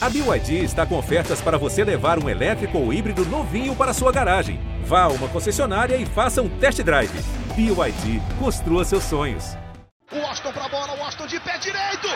[0.00, 4.12] A BYD está com ofertas para você levar um elétrico ou híbrido novinho para sua
[4.12, 4.60] garagem.
[4.84, 7.10] Vá a uma concessionária e faça um test drive.
[7.56, 9.56] BYD, construa seus sonhos.
[10.12, 12.06] O Austin para a bola, o Austin de pé direito.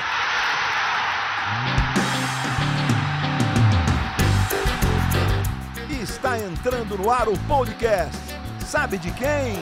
[6.01, 8.17] Está entrando no ar o podcast.
[8.65, 9.55] Sabe de quem?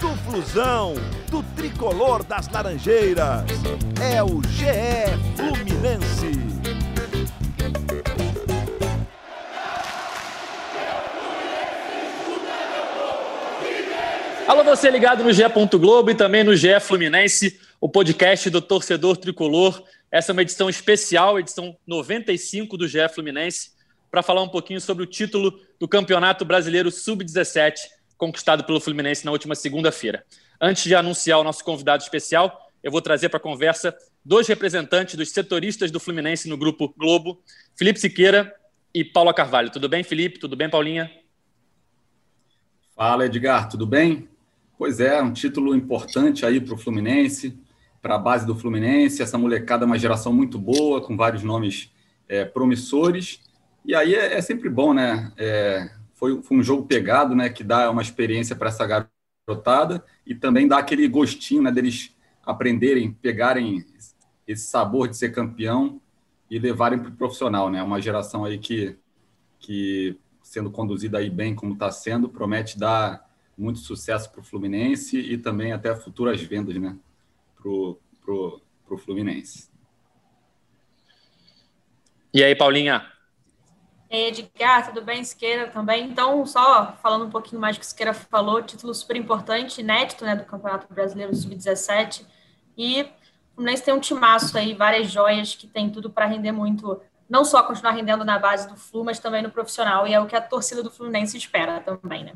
[0.00, 0.94] Do Flusão,
[1.34, 3.42] do tricolor das Laranjeiras.
[4.00, 6.30] É o GE Fluminense.
[14.46, 15.42] Alô, você ligado no GE.
[15.72, 19.82] Globo e também no GE Fluminense, o podcast do torcedor tricolor.
[20.12, 23.72] Essa é uma edição especial, edição 95 do GE Fluminense,
[24.08, 27.74] para falar um pouquinho sobre o título do Campeonato Brasileiro Sub-17,
[28.16, 30.24] conquistado pelo Fluminense na última segunda-feira.
[30.60, 35.16] Antes de anunciar o nosso convidado especial, eu vou trazer para a conversa dois representantes
[35.16, 37.42] dos setoristas do Fluminense no grupo Globo,
[37.76, 38.54] Felipe Siqueira
[38.94, 39.70] e Paula Carvalho.
[39.70, 40.38] Tudo bem, Felipe?
[40.38, 41.10] Tudo bem, Paulinha?
[42.94, 44.28] Fala, Edgar, tudo bem?
[44.78, 47.58] Pois é, um título importante aí para o Fluminense,
[48.00, 49.22] para a base do Fluminense.
[49.22, 51.92] Essa molecada é uma geração muito boa, com vários nomes
[52.28, 53.40] é, promissores.
[53.84, 55.32] E aí é, é sempre bom, né?
[55.36, 57.48] É, foi, foi, um jogo pegado, né?
[57.48, 58.86] Que dá uma experiência para essa
[59.46, 61.70] garotada e também dá aquele gostinho, né?
[61.70, 62.14] Deles
[62.44, 63.84] aprenderem, pegarem
[64.46, 66.00] esse sabor de ser campeão
[66.50, 67.82] e levarem para o profissional, né?
[67.82, 68.96] Uma geração aí que,
[69.58, 75.18] que sendo conduzida aí bem como está sendo, promete dar muito sucesso para o Fluminense
[75.18, 76.96] e também até futuras vendas né,
[77.56, 79.70] para o Fluminense.
[82.32, 83.13] E aí, Paulinha?
[84.14, 85.20] Edgar, tudo bem?
[85.20, 86.08] Esqueira também.
[86.08, 90.24] Então, só falando um pouquinho mais do que o Esqueira falou, título super importante, inédito
[90.24, 92.24] né, do Campeonato Brasileiro Sub-17.
[92.76, 93.06] E o
[93.54, 97.62] Fluminense tem um timaço aí, várias joias que tem tudo para render muito, não só
[97.62, 100.06] continuar rendendo na base do Flu, mas também no profissional.
[100.06, 102.32] E é o que a torcida do Fluminense espera também, né?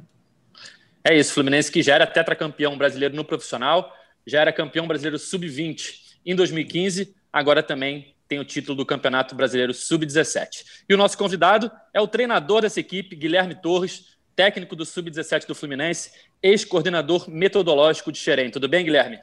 [1.05, 3.93] É isso, Fluminense que já era tetracampeão brasileiro no profissional,
[4.27, 9.73] já era campeão brasileiro sub-20 em 2015, agora também tem o título do Campeonato Brasileiro
[9.73, 10.85] Sub-17.
[10.89, 15.55] E o nosso convidado é o treinador dessa equipe, Guilherme Torres, técnico do Sub-17 do
[15.55, 16.13] Fluminense,
[16.43, 18.51] ex-coordenador metodológico de Xerém.
[18.51, 19.21] Tudo bem, Guilherme?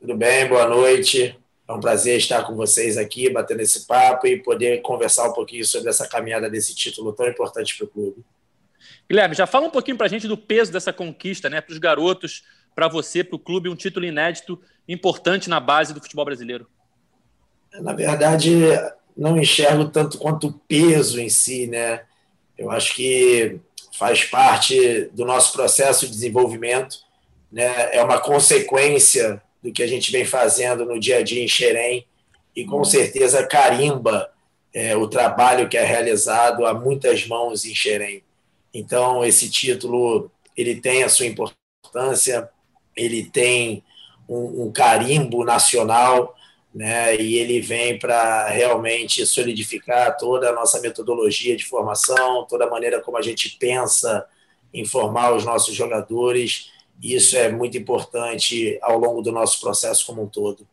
[0.00, 1.38] Tudo bem, boa noite.
[1.68, 5.64] É um prazer estar com vocês aqui, batendo esse papo e poder conversar um pouquinho
[5.64, 8.24] sobre essa caminhada desse título tão importante para o clube.
[9.08, 11.60] Guilherme, já fala um pouquinho para a gente do peso dessa conquista, né?
[11.60, 12.44] Para os garotos,
[12.74, 16.68] para você, para o clube, um título inédito, importante na base do futebol brasileiro.
[17.80, 18.50] Na verdade,
[19.16, 22.02] não enxergo tanto quanto o peso em si, né?
[22.56, 23.58] Eu acho que
[23.98, 26.98] faz parte do nosso processo de desenvolvimento,
[27.50, 27.94] né?
[27.94, 32.06] É uma consequência do que a gente vem fazendo no dia a dia em Xerém
[32.54, 34.30] e com certeza carimba
[34.72, 38.22] é, o trabalho que é realizado a muitas mãos em Xerém.
[38.72, 42.48] Então, esse título ele tem a sua importância,
[42.94, 43.82] ele tem
[44.28, 46.34] um, um carimbo nacional,
[46.76, 47.16] né?
[47.16, 53.00] E ele vem para realmente solidificar toda a nossa metodologia de formação, toda a maneira
[53.00, 54.26] como a gente pensa
[54.74, 56.70] em formar os nossos jogadores.
[57.02, 60.68] Isso é muito importante ao longo do nosso processo como um todo.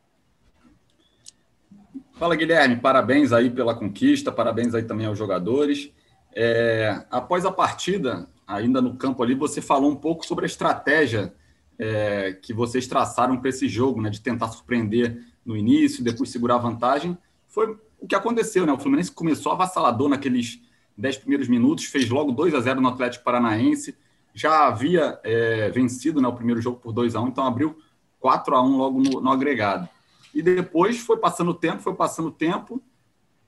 [2.16, 2.75] Fala, Guilherme.
[2.75, 5.90] Parabéns aí pela conquista, parabéns aí também aos jogadores.
[6.35, 11.34] É, após a partida, ainda no campo ali, você falou um pouco sobre a estratégia
[11.80, 16.55] é, que vocês traçaram para esse jogo, né, de tentar surpreender no início, depois segurar
[16.55, 17.17] a vantagem.
[17.47, 18.73] Foi o que aconteceu, né?
[18.73, 20.61] O Fluminense começou avassalador naqueles
[20.97, 23.97] 10 primeiros minutos, fez logo 2 a 0 no Atlético Paranaense,
[24.33, 27.77] já havia é, vencido né, o primeiro jogo por 2 a 1 então abriu
[28.19, 29.87] 4 a 1 logo no, no agregado.
[30.33, 32.81] E depois foi passando o tempo, foi passando o tempo.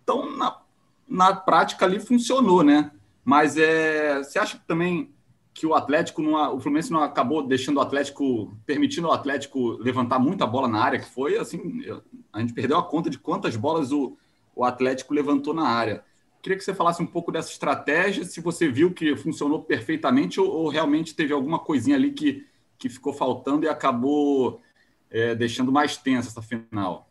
[0.04, 0.56] Então, na
[1.08, 2.92] na prática ali funcionou, né?
[3.24, 5.14] Mas é, você acha que também
[5.56, 10.20] que o Atlético, não, o Fluminense não acabou deixando o Atlético, permitindo o Atlético levantar
[10.20, 11.82] muita bola na área, que foi assim,
[12.32, 14.18] a gente perdeu a conta de quantas bolas o,
[14.54, 16.04] o Atlético levantou na área.
[16.42, 20.52] Queria que você falasse um pouco dessa estratégia, se você viu que funcionou perfeitamente ou,
[20.52, 22.46] ou realmente teve alguma coisinha ali que,
[22.78, 24.60] que ficou faltando e acabou
[25.10, 27.10] é, deixando mais tensa essa final.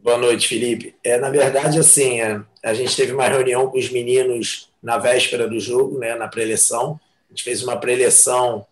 [0.00, 0.94] Boa noite, Felipe.
[1.02, 5.48] É, na verdade, assim, é, a gente teve uma reunião com os meninos na véspera
[5.48, 7.00] do jogo, né, na preleção.
[7.26, 8.66] A gente fez uma preleção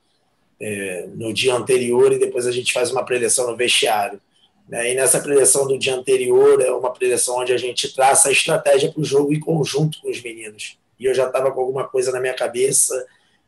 [0.60, 4.20] é, no dia anterior e depois a gente faz uma preleção no vestiário.
[4.68, 4.92] Né?
[4.92, 8.92] E nessa preleção do dia anterior é uma preleção onde a gente traça a estratégia
[8.92, 10.78] para o jogo em conjunto com os meninos.
[11.00, 13.06] E eu já estava com alguma coisa na minha cabeça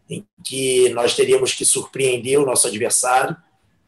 [0.09, 3.37] em que nós teríamos que surpreender o nosso adversário,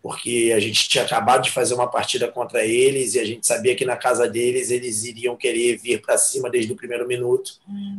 [0.07, 3.75] porque a gente tinha acabado de fazer uma partida contra eles e a gente sabia
[3.75, 7.55] que na casa deles eles iriam querer vir para cima desde o primeiro minuto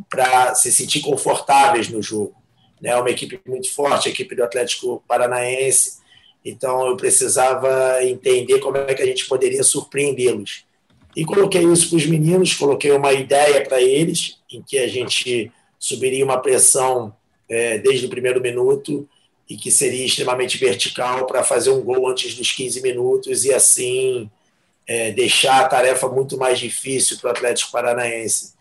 [0.09, 2.33] para se sentir confortáveis no jogo.
[2.81, 5.97] É uma equipe muito forte, a equipe do Atlético Paranaense,
[6.45, 10.63] então eu precisava entender como é que a gente poderia surpreendê-los.
[11.13, 15.51] E coloquei isso para os meninos, coloquei uma ideia para eles, em que a gente
[15.77, 17.13] subiria uma pressão
[17.49, 19.05] é, desde o primeiro minuto
[19.49, 24.29] e que seria extremamente vertical para fazer um gol antes dos 15 minutos e assim
[24.85, 28.53] é, deixar a tarefa muito mais difícil para o Atlético Paranaense.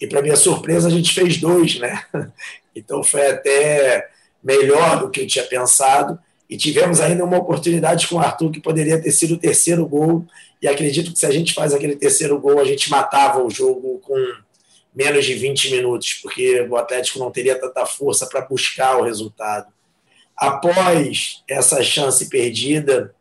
[0.00, 2.02] E para minha surpresa, a gente fez dois, né?
[2.74, 4.08] Então foi até
[4.42, 6.18] melhor do que eu tinha pensado.
[6.48, 10.24] E tivemos ainda uma oportunidade com o Arthur que poderia ter sido o terceiro gol.
[10.60, 13.98] E acredito que se a gente faz aquele terceiro gol, a gente matava o jogo
[13.98, 14.14] com
[14.94, 19.66] menos de 20 minutos, porque o Atlético não teria tanta força para buscar o resultado.
[20.42, 23.14] Após essa chance perdida,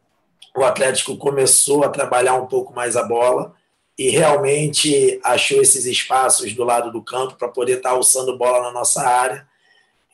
[0.58, 3.54] o Atlético começou a trabalhar um pouco mais a bola
[3.96, 8.72] e realmente achou esses espaços do lado do campo para poder estar alçando bola na
[8.72, 9.48] nossa área,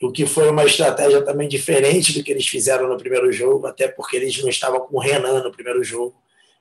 [0.02, 3.88] o que foi uma estratégia também diferente do que eles fizeram no primeiro jogo, até
[3.88, 6.14] porque eles não estavam com o Renan no primeiro jogo,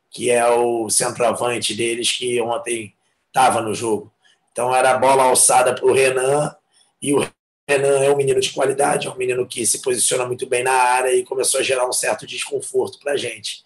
[0.10, 2.96] que é o centroavante deles que ontem
[3.28, 4.10] estava no jogo.
[4.54, 6.56] Então era a bola alçada para o Renan
[7.02, 7.28] e o
[7.68, 10.72] Renan é um menino de qualidade, é um menino que se posiciona muito bem na
[10.72, 13.64] área e começou a gerar um certo desconforto para a gente.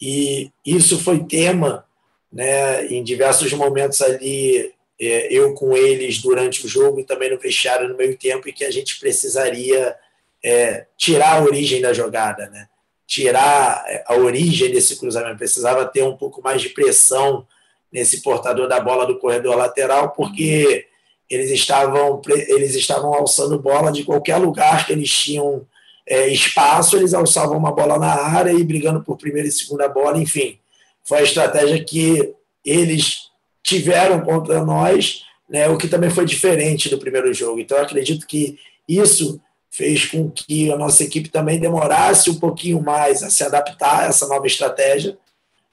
[0.00, 1.86] E isso foi tema
[2.32, 7.38] né, em diversos momentos ali, é, eu com eles durante o jogo e também no
[7.38, 9.94] vestiário no meio tempo, e que a gente precisaria
[10.42, 12.68] é, tirar a origem da jogada, né?
[13.06, 15.38] tirar é, a origem desse cruzamento.
[15.38, 17.46] Precisava ter um pouco mais de pressão
[17.92, 20.86] nesse portador da bola do corredor lateral, porque
[21.28, 25.66] eles estavam, eles estavam alçando bola de qualquer lugar que eles tinham
[26.06, 30.18] é, espaço, eles alçavam uma bola na área e brigando por primeira e segunda bola,
[30.18, 30.58] enfim.
[31.02, 32.34] Foi a estratégia que
[32.64, 33.30] eles
[33.62, 37.60] tiveram contra nós, né, o que também foi diferente do primeiro jogo.
[37.60, 43.22] Então, acredito que isso fez com que a nossa equipe também demorasse um pouquinho mais
[43.22, 45.18] a se adaptar a essa nova estratégia,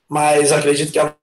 [0.09, 1.13] mas acredito que a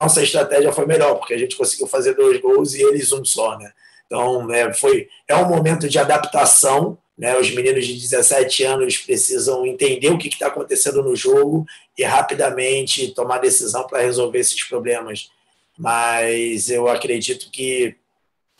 [0.00, 3.58] nossa estratégia foi melhor, porque a gente conseguiu fazer dois gols e eles um só,
[3.58, 3.72] né?
[4.06, 7.38] Então, é, foi, é um momento de adaptação, né?
[7.38, 11.66] Os meninos de 17 anos precisam entender o que está acontecendo no jogo
[11.96, 15.30] e rapidamente tomar decisão para resolver esses problemas.
[15.78, 17.94] Mas eu acredito que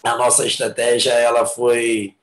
[0.05, 2.15] a nossa estratégia ela foi,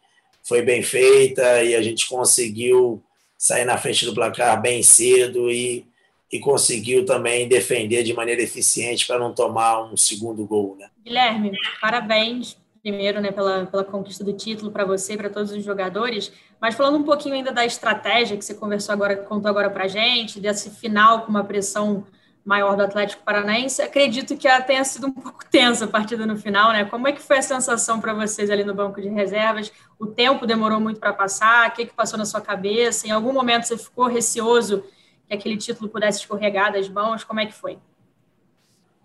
[0.43, 3.03] foi bem feita e a gente conseguiu
[3.37, 5.85] sair na frente do placar bem cedo e
[6.31, 10.75] e conseguiu também defender de maneira eficiente para não tomar um segundo gol.
[10.77, 10.89] Né?
[11.03, 11.51] Guilherme,
[11.81, 16.31] parabéns primeiro né, pela, pela conquista do título para você e para todos os jogadores,
[16.59, 19.87] mas falando um pouquinho ainda da estratégia que você conversou agora, contou agora para a
[19.87, 22.05] gente, desse final com uma pressão
[22.45, 26.37] maior do Atlético Paranaense, acredito que ela tenha sido um pouco tensa a partida no
[26.37, 26.85] final, né?
[26.85, 29.69] Como é que foi a sensação para vocês ali no banco de reservas?
[29.99, 31.67] O tempo demorou muito para passar?
[31.67, 33.05] O que, que passou na sua cabeça?
[33.05, 34.81] Em algum momento você ficou receoso
[35.27, 37.23] que aquele título pudesse escorregar das mãos?
[37.23, 37.77] Como é que foi?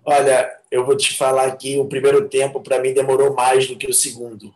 [0.04, 3.88] Olha, eu vou te falar que o primeiro tempo para mim demorou mais do que
[3.88, 4.52] o segundo,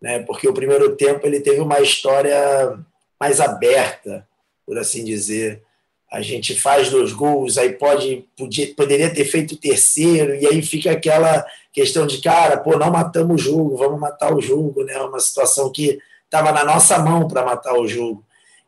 [0.00, 0.20] né?
[0.20, 2.78] Porque o primeiro tempo ele teve uma história
[3.18, 4.26] mais aberta,
[4.66, 5.62] por assim dizer.
[6.10, 10.60] A gente faz dois gols, aí pode podia, poderia ter feito o terceiro e aí
[10.60, 14.98] fica aquela questão de cara, pô, não matamos o jogo, vamos matar o jogo, né?
[14.98, 18.24] Uma situação que estava na nossa mão para matar o jogo.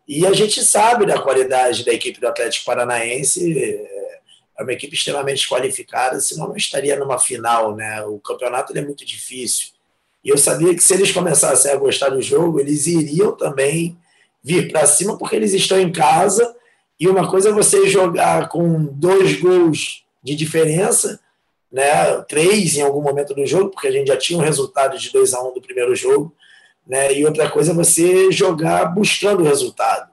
[0.07, 3.55] E a gente sabe da qualidade da equipe do Atlético Paranaense,
[4.59, 8.05] é uma equipe extremamente qualificada, senão não estaria numa final, né?
[8.05, 9.69] O campeonato é muito difícil.
[10.25, 13.97] E eu sabia que se eles começassem a gostar do jogo, eles iriam também
[14.43, 16.55] vir para cima, porque eles estão em casa.
[16.99, 21.21] E uma coisa é você jogar com dois gols de diferença,
[21.71, 22.21] né?
[22.29, 25.35] Três em algum momento do jogo, porque a gente já tinha um resultado de 2
[25.35, 26.35] a 1 um do primeiro jogo.
[26.87, 27.15] Né?
[27.15, 30.11] E outra coisa é você jogar buscando o resultado.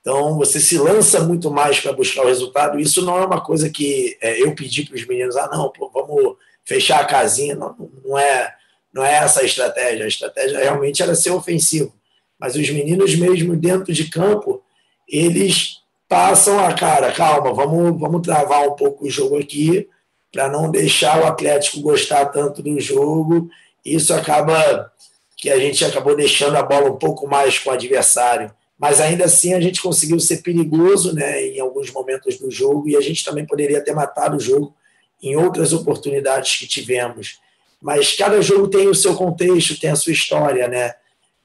[0.00, 2.78] Então, você se lança muito mais para buscar o resultado.
[2.78, 5.90] Isso não é uma coisa que é, eu pedi para os meninos, ah, não, pô,
[5.92, 7.56] vamos fechar a casinha.
[7.56, 8.54] Não, não, é,
[8.92, 10.04] não é essa a estratégia.
[10.04, 11.92] A estratégia realmente era ser ofensivo.
[12.38, 14.62] Mas os meninos, mesmo dentro de campo,
[15.08, 19.88] eles passam a cara, calma, vamos, vamos travar um pouco o jogo aqui,
[20.30, 23.48] para não deixar o Atlético gostar tanto do jogo.
[23.84, 24.92] Isso acaba
[25.36, 28.50] que a gente acabou deixando a bola um pouco mais com o adversário.
[28.78, 32.96] Mas ainda assim a gente conseguiu ser perigoso né, em alguns momentos do jogo e
[32.96, 34.74] a gente também poderia ter matado o jogo
[35.22, 37.38] em outras oportunidades que tivemos.
[37.80, 40.94] Mas cada jogo tem o seu contexto, tem a sua história, né?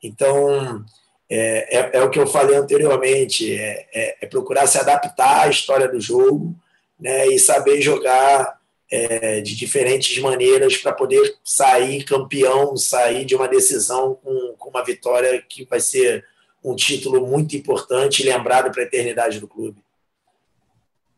[0.02, 0.84] Então,
[1.30, 5.50] é, é, é, o que eu falei anteriormente, é, é, é, procurar se adaptar à
[5.50, 6.56] história do jogo
[7.00, 8.60] né, e saber jogar
[8.92, 14.84] é, de diferentes maneiras para poder sair campeão, sair de uma decisão com, com uma
[14.84, 16.26] vitória que vai ser
[16.64, 19.82] um título muito importante lembrado para a eternidade do clube.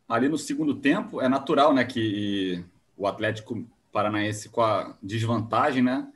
[0.07, 2.63] Ali no segundo tempo, é natural né, que
[2.95, 6.07] o Atlético Paranaense, com a desvantagem, né,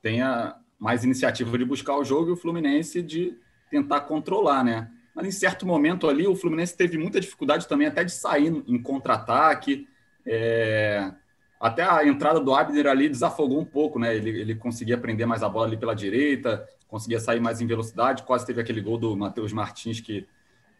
[0.00, 3.36] tenha mais iniciativa de buscar o jogo e o Fluminense de
[3.70, 4.90] tentar controlar, né?
[5.14, 8.82] Mas em certo momento ali, o Fluminense teve muita dificuldade também até de sair em
[8.82, 9.86] contra-ataque.
[10.26, 11.12] É...
[11.60, 14.14] Até a entrada do Abner ali desafogou um pouco, né?
[14.14, 18.22] Ele, ele conseguia prender mais a bola ali pela direita, conseguia sair mais em velocidade.
[18.22, 20.26] Quase teve aquele gol do Matheus Martins que,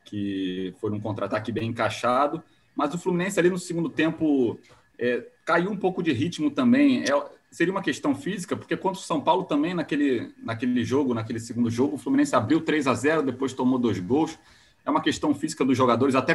[0.04, 2.42] que foi um contra-ataque bem encaixado.
[2.76, 4.58] Mas o Fluminense ali no segundo tempo
[4.98, 7.02] é, caiu um pouco de ritmo também.
[7.04, 11.38] É, seria uma questão física, porque contra o São Paulo também, naquele, naquele jogo, naquele
[11.38, 14.38] segundo jogo, o Fluminense abriu 3 a 0 depois tomou dois gols.
[14.84, 16.34] É uma questão física dos jogadores, até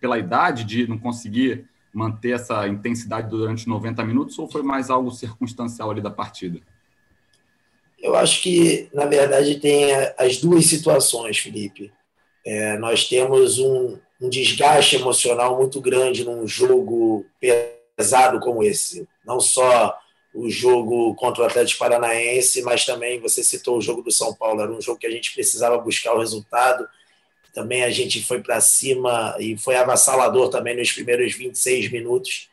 [0.00, 5.10] pela idade de não conseguir manter essa intensidade durante 90 minutos, ou foi mais algo
[5.10, 6.60] circunstancial ali da partida?
[8.02, 11.90] Eu acho que, na verdade, tem as duas situações, Felipe.
[12.44, 17.24] É, nós temos um, um desgaste emocional muito grande num jogo
[17.96, 19.08] pesado como esse.
[19.24, 19.98] Não só
[20.34, 24.60] o jogo contra o Atlético Paranaense, mas também você citou o jogo do São Paulo.
[24.60, 26.86] Era um jogo que a gente precisava buscar o resultado.
[27.54, 32.50] Também a gente foi para cima e foi avassalador também nos primeiros 26 minutos.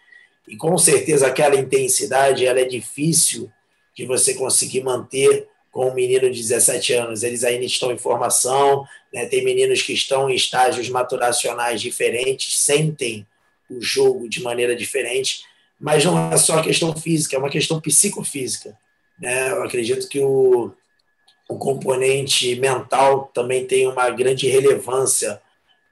[0.47, 3.51] E com certeza aquela intensidade ela é difícil
[3.95, 7.23] de você conseguir manter com um menino de 17 anos.
[7.23, 9.25] Eles ainda estão em formação, né?
[9.25, 13.25] tem meninos que estão em estágios maturacionais diferentes, sentem
[13.69, 15.43] o jogo de maneira diferente,
[15.79, 18.77] mas não é só questão física, é uma questão psicofísica.
[19.19, 19.49] Né?
[19.49, 20.73] Eu acredito que o,
[21.51, 25.41] o componente mental também tem uma grande relevância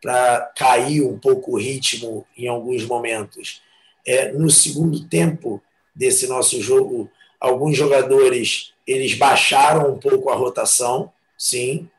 [0.01, 3.61] para cair um pouco o ritmo em alguns momentos.
[4.07, 5.61] É, no segundo tempo
[5.93, 11.89] desse nosso jogo, alguns jogadores eles baixaram um pouco a rotação, sim,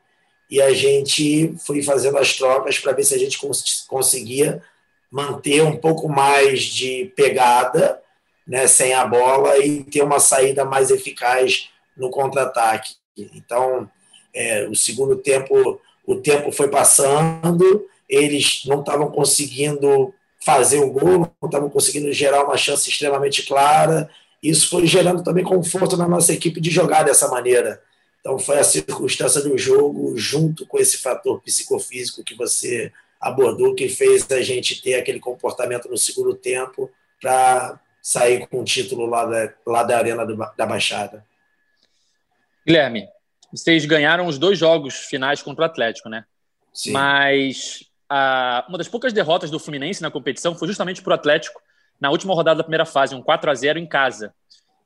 [0.49, 4.61] e a gente foi fazendo as trocas para ver se a gente cons conseguia
[5.09, 8.01] manter um pouco mais de pegada,
[8.47, 13.00] né, sem a bola e ter uma saída mais eficaz no contra-ataque.
[13.33, 13.89] Então,
[14.33, 20.13] é, o segundo tempo, o tempo foi passando, eles não estavam conseguindo
[20.43, 24.09] fazer o gol, não estavam conseguindo gerar uma chance extremamente clara,
[24.41, 27.81] isso foi gerando também conforto na nossa equipe de jogar dessa maneira.
[28.19, 33.87] Então, foi a circunstância do jogo, junto com esse fator psicofísico que você abordou, que
[33.87, 36.89] fez a gente ter aquele comportamento no segundo tempo
[37.21, 41.23] para sair com o título lá da, lá da Arena do, da Baixada.
[42.65, 43.07] Guilherme,
[43.51, 46.25] vocês ganharam os dois jogos finais contra o Atlético, né?
[46.73, 46.91] Sim.
[46.91, 51.61] Mas a, uma das poucas derrotas do Fluminense na competição foi justamente para o Atlético
[51.99, 54.33] na última rodada da primeira fase, um 4 a 0 em casa.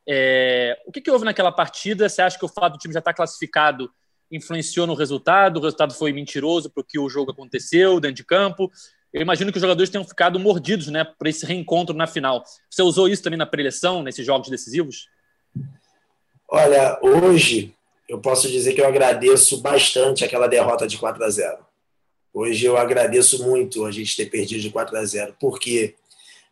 [0.07, 2.09] É, o que, que, houve naquela partida?
[2.09, 3.89] Você acha que o fato do time já estar tá classificado
[4.31, 5.57] influenciou no resultado?
[5.57, 8.71] O resultado foi mentiroso para o que o jogo aconteceu dentro de campo?
[9.13, 12.43] Eu imagino que os jogadores tenham ficado mordidos né, para esse reencontro na final.
[12.69, 15.07] Você usou isso também na preleção, nesses jogos decisivos?
[16.47, 17.73] Olha, hoje
[18.07, 21.57] eu posso dizer que eu agradeço bastante aquela derrota de 4 a 0.
[22.33, 25.35] Hoje eu agradeço muito a gente ter perdido de 4 a 0.
[25.39, 25.95] Por quê?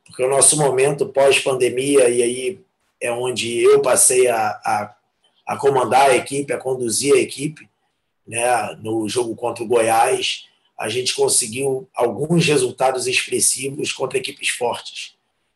[0.05, 2.59] porque o nosso momento pós-pandemia, e aí
[3.01, 4.95] é onde eu passei a, a,
[5.47, 7.67] a, comandar a equipe, a conduzir a equipe,
[8.27, 10.45] né, no jogo contra o Goiás,
[10.77, 15.12] a gente conseguiu alguns resultados expressivos contra equipes fortes.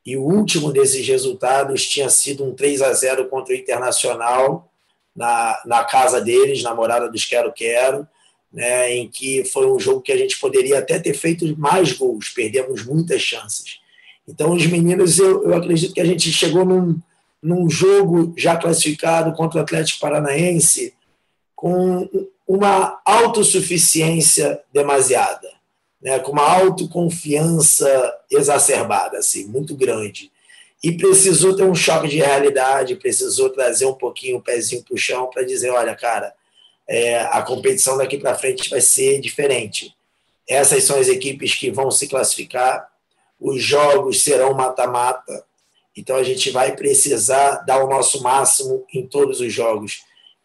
[0.07, 4.71] E o último desses resultados tinha sido um 3 a 0 contra o Internacional,
[5.13, 8.07] na, na casa deles, na morada dos Quero Quero,
[8.49, 12.29] né, em que foi um jogo que a gente poderia até ter feito mais gols,
[12.29, 13.81] perdemos muitas chances.
[14.25, 16.97] Então, os meninos, eu, eu acredito que a gente chegou num,
[17.43, 20.93] num jogo já classificado contra o Atlético Paranaense
[21.53, 22.07] com
[22.47, 25.49] uma autossuficiência demasiada,
[26.01, 26.19] né?
[26.19, 30.31] com uma autoconfiança exacerbada, assim, muito grande.
[30.83, 34.97] E precisou ter um choque de realidade, precisou trazer um pouquinho o pezinho para o
[34.97, 36.33] chão para dizer: olha, cara,
[36.87, 39.95] é, a competição daqui para frente vai ser diferente.
[40.47, 42.87] Essas são as equipes que vão se classificar
[43.39, 45.45] os jogos serão mata-mata,
[45.95, 50.01] então a gente vai precisar dar o nosso máximo em todos os jogos.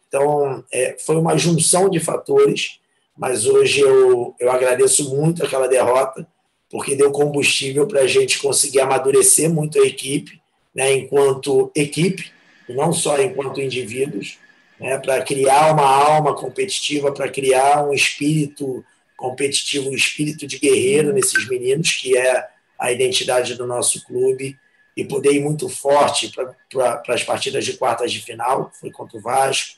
[0.07, 2.79] Então, é, foi uma junção de fatores,
[3.17, 6.27] mas hoje eu, eu agradeço muito aquela derrota,
[6.69, 10.41] porque deu combustível para a gente conseguir amadurecer muito a equipe,
[10.73, 12.31] né, enquanto equipe,
[12.67, 14.39] não só enquanto indivíduos,
[14.79, 18.83] né, para criar uma alma competitiva, para criar um espírito
[19.15, 22.47] competitivo, um espírito de guerreiro nesses meninos, que é
[22.79, 24.57] a identidade do nosso clube,
[24.95, 26.31] e poder ir muito forte
[26.71, 29.77] para as partidas de quartas de final, foi contra o Vasco,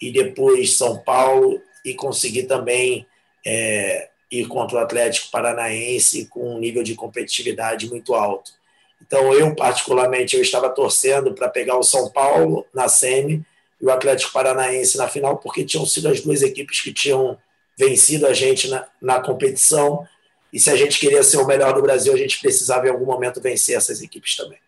[0.00, 3.06] e depois São Paulo, e conseguir também
[3.44, 8.52] é, ir contra o Atlético Paranaense com um nível de competitividade muito alto.
[9.00, 13.44] Então, eu, particularmente, eu estava torcendo para pegar o São Paulo na semi
[13.80, 17.36] e o Atlético Paranaense na final, porque tinham sido as duas equipes que tinham
[17.76, 20.06] vencido a gente na, na competição.
[20.52, 23.06] E se a gente queria ser o melhor do Brasil, a gente precisava em algum
[23.06, 24.58] momento vencer essas equipes também.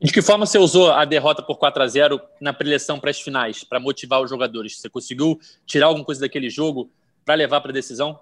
[0.00, 3.20] De que forma você usou a derrota por 4 a 0 na preleção para as
[3.20, 4.78] finais, para motivar os jogadores?
[4.78, 6.90] Você conseguiu tirar alguma coisa daquele jogo
[7.24, 8.20] para levar para a decisão?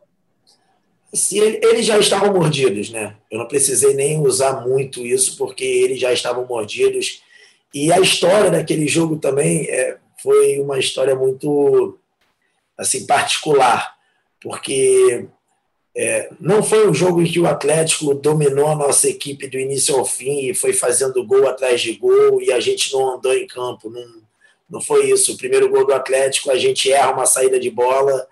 [1.13, 3.17] Se eles já estavam mordidos, né?
[3.31, 7.23] Eu não precisei nem usar muito isso, porque eles já estavam mordidos.
[7.73, 11.99] E a história daquele jogo também é, foi uma história muito
[12.79, 13.95] assim particular,
[14.41, 15.29] porque
[15.97, 19.97] é, não foi um jogo em que o Atlético dominou a nossa equipe do início
[19.97, 23.47] ao fim e foi fazendo gol atrás de gol e a gente não andou em
[23.47, 23.89] campo.
[23.89, 24.23] Não,
[24.69, 25.33] não foi isso.
[25.33, 28.27] O primeiro gol do Atlético, a gente erra uma saída de bola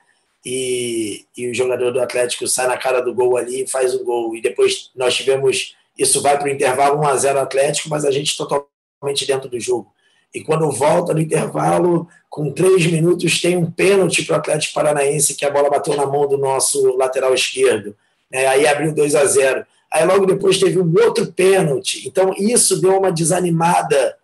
[0.45, 4.03] e, e o jogador do Atlético sai na cara do gol ali e faz o
[4.03, 4.35] gol.
[4.35, 5.77] E depois nós tivemos.
[5.97, 9.61] Isso vai para o intervalo 1 a 0 Atlético, mas a gente totalmente dentro do
[9.61, 9.93] jogo.
[10.35, 15.35] E quando volta no intervalo, com três minutos, tem um pênalti para o Atlético Paranaense,
[15.35, 17.95] que a bola bateu na mão do nosso lateral esquerdo.
[18.31, 22.09] É, aí abriu 2 a 0 Aí logo depois teve um outro pênalti.
[22.09, 24.17] Então isso deu uma desanimada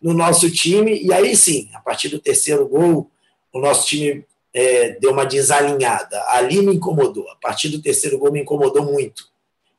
[0.00, 1.02] no nosso time.
[1.02, 3.10] E aí sim, a partir do terceiro gol,
[3.52, 6.22] o nosso time é, deu uma desalinhada.
[6.28, 7.28] Ali me incomodou.
[7.30, 9.24] A partir do terceiro gol me incomodou muito.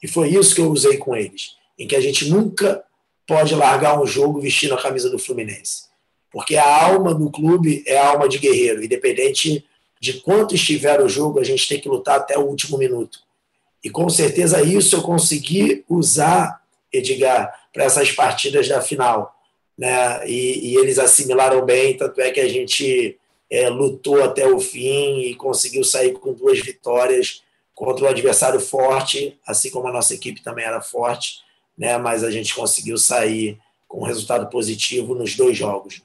[0.04, 1.56] E foi isso que eu usei com eles.
[1.80, 2.84] Em que a gente nunca
[3.28, 5.84] pode largar um jogo vestindo a camisa do Fluminense.
[6.32, 9.66] Porque a alma do clube é a alma de guerreiro, independente
[10.00, 13.20] de quanto estiver o jogo, a gente tem que lutar até o último minuto.
[13.84, 19.36] E com certeza isso eu consegui usar, Edgar, para essas partidas da final.
[19.78, 20.28] Né?
[20.28, 23.18] E, e, eles assimilaram bem, tanto é que a gente
[23.50, 29.38] é, lutou até o fim e conseguiu sair com duas vitórias contra um adversário forte,
[29.46, 31.47] assim como a nossa equipe também era forte
[31.78, 31.98] né?
[31.98, 36.02] mas a gente conseguiu sair com um resultado positivo nos dois jogos.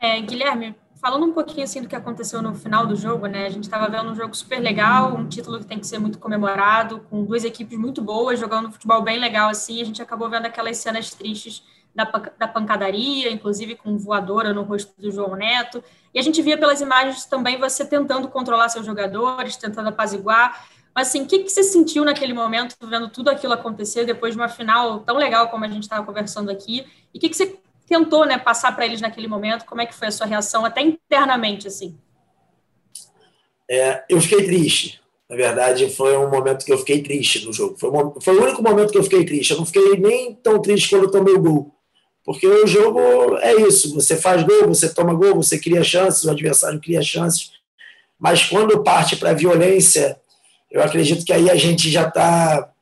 [0.00, 3.46] É, Guilherme, falando um pouquinho assim do que aconteceu no final do jogo, né?
[3.46, 6.18] A gente estava vendo um jogo super legal, um título que tem que ser muito
[6.18, 9.80] comemorado, com duas equipes muito boas, jogando futebol bem legal assim.
[9.80, 11.62] A gente acabou vendo aquelas cenas tristes
[11.94, 12.04] da,
[12.38, 15.82] da pancadaria, inclusive com voadora no rosto do João Neto.
[16.14, 20.66] E a gente via pelas imagens também você tentando controlar seus jogadores, tentando apaziguar.
[20.94, 24.40] Mas assim, o que, que você sentiu naquele momento, vendo tudo aquilo acontecer depois de
[24.40, 26.84] uma final tão legal como a gente estava conversando aqui?
[27.14, 29.64] E o que, que você tentou né, passar para eles naquele momento?
[29.64, 31.96] Como é que foi a sua reação, até internamente, assim?
[33.68, 35.00] É, eu fiquei triste.
[35.28, 37.76] Na verdade, foi um momento que eu fiquei triste no jogo.
[37.78, 39.52] Foi, foi o único momento que eu fiquei triste.
[39.52, 41.74] Eu não fiquei nem tão triste quando eu tomei o gol.
[42.24, 43.00] Porque o jogo
[43.38, 47.52] é isso: você faz gol, você toma gol, você cria chances, o adversário cria chances.
[48.18, 50.20] Mas quando parte para a violência,
[50.70, 52.72] eu acredito que aí a gente já está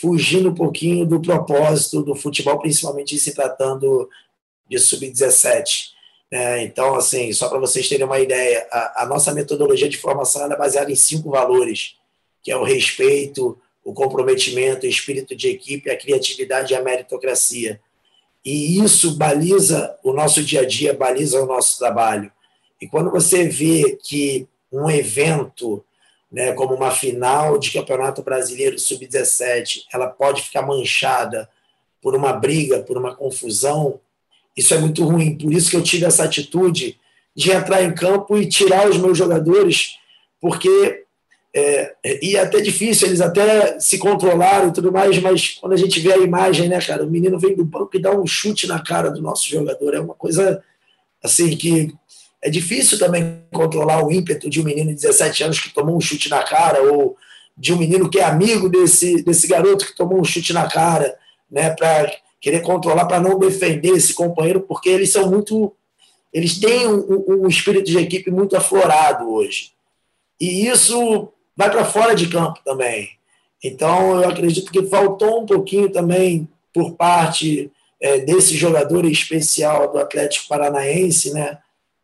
[0.00, 4.08] fugindo um pouquinho do propósito do futebol, principalmente se tratando
[4.68, 5.90] de sub-17.
[6.30, 10.50] É, então, assim, só para vocês terem uma ideia, a, a, nossa metodologia de formação
[10.50, 11.96] é baseada em cinco valores,
[12.42, 17.80] que é o respeito, o comprometimento, o espírito de equipe, a criatividade e a meritocracia.
[18.44, 22.30] E isso baliza o nosso dia a dia, baliza o nosso trabalho.
[22.80, 25.84] E quando você vê que um evento
[26.30, 31.48] né, como uma final de Campeonato Brasileiro Sub-17, ela pode ficar manchada
[32.02, 34.00] por uma briga, por uma confusão,
[34.56, 35.36] isso é muito ruim.
[35.36, 36.98] Por isso que eu tive essa atitude
[37.34, 39.98] de entrar em campo e tirar os meus jogadores,
[40.40, 41.04] porque
[41.54, 45.76] é, e é até difícil, eles até se controlaram e tudo mais, mas quando a
[45.76, 48.66] gente vê a imagem, né, cara, o menino vem do banco e dá um chute
[48.66, 50.62] na cara do nosso jogador, é uma coisa
[51.22, 51.94] assim que
[52.46, 56.00] é difícil também controlar o ímpeto de um menino de 17 anos que tomou um
[56.00, 57.16] chute na cara, ou
[57.58, 61.18] de um menino que é amigo desse, desse garoto que tomou um chute na cara,
[61.50, 62.08] né, para
[62.40, 65.74] querer controlar, para não defender esse companheiro, porque eles são muito.
[66.32, 69.72] Eles têm um, um espírito de equipe muito aflorado hoje.
[70.40, 73.08] E isso vai para fora de campo também.
[73.64, 79.98] Então, eu acredito que faltou um pouquinho também por parte é, desse jogador especial do
[79.98, 81.58] Atlético Paranaense, né?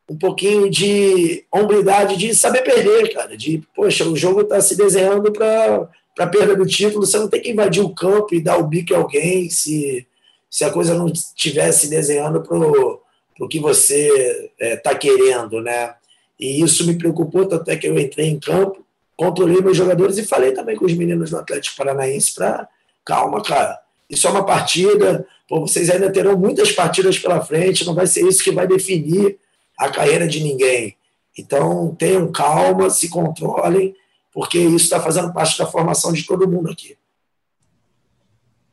[0.08, 3.36] Um pouquinho de hombridade de saber perder, cara.
[3.36, 5.88] De, poxa, o jogo está se desenhando para
[6.18, 8.94] a perda do título, você não tem que invadir o campo e dar o bico
[8.94, 10.06] a alguém se,
[10.50, 15.94] se a coisa não estivesse desenhando para o que você está é, querendo, né?
[16.38, 18.84] E isso me preocupou, até que eu entrei em campo,
[19.16, 22.68] controlei meus jogadores e falei também com os meninos do Atlético Paranaense para
[23.04, 23.78] calma, cara.
[24.10, 28.26] Isso é uma partida, pô, vocês ainda terão muitas partidas pela frente, não vai ser
[28.26, 29.38] isso que vai definir
[29.78, 30.96] a carreira de ninguém.
[31.38, 33.94] Então, tenham calma, se controlem,
[34.32, 36.96] porque isso está fazendo parte da formação de todo mundo aqui.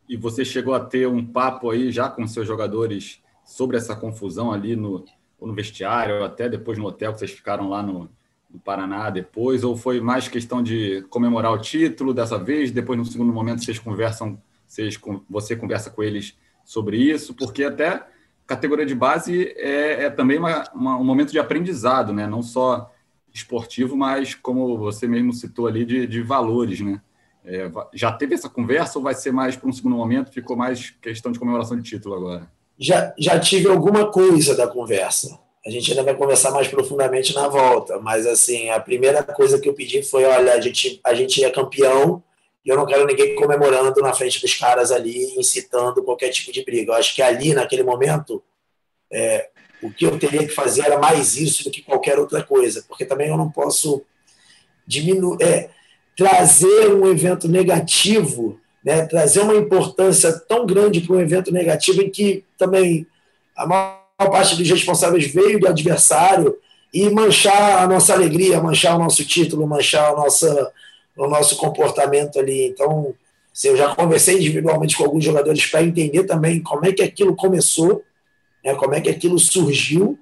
[0.08, 4.52] E você chegou a ter um papo aí já com seus jogadores sobre essa confusão
[4.52, 5.06] ali no,
[5.40, 8.10] no vestiário, ou até depois no hotel que vocês ficaram lá no,
[8.50, 13.06] no Paraná depois, ou foi mais questão de comemorar o título dessa vez, depois no
[13.06, 16.36] segundo momento vocês conversam, vocês, você conversa com eles
[16.66, 18.06] sobre isso, porque até
[18.50, 22.26] categoria de base é, é também uma, uma, um momento de aprendizado, né?
[22.26, 22.92] Não só
[23.32, 27.00] esportivo, mas como você mesmo citou ali, de, de valores, né?
[27.46, 30.32] É, já teve essa conversa ou vai ser mais para um segundo momento?
[30.32, 32.52] Ficou mais questão de comemoração de título agora?
[32.78, 35.40] Já, já tive alguma coisa da conversa.
[35.64, 39.70] A gente ainda vai conversar mais profundamente na volta, mas assim, a primeira coisa que
[39.70, 42.24] eu pedi foi, olha, a gente, a gente é campeão,
[42.70, 46.92] eu não quero ninguém comemorando na frente dos caras ali, incitando qualquer tipo de briga.
[46.92, 48.44] Eu acho que ali, naquele momento,
[49.12, 49.50] é,
[49.82, 53.06] o que eu teria que fazer era mais isso do que qualquer outra coisa, porque
[53.06, 54.04] também eu não posso
[54.86, 55.70] diminuir, é,
[56.16, 62.10] trazer um evento negativo, né, trazer uma importância tão grande para um evento negativo em
[62.10, 63.08] que também
[63.56, 66.56] a maior parte dos responsáveis veio do adversário
[66.94, 70.72] e manchar a nossa alegria, manchar o nosso título, manchar a nossa
[71.20, 72.68] no nosso comportamento ali.
[72.68, 73.14] Então,
[73.66, 78.02] eu já conversei individualmente com alguns jogadores para entender também como é que aquilo começou,
[78.64, 80.18] né, como é que aquilo surgiu,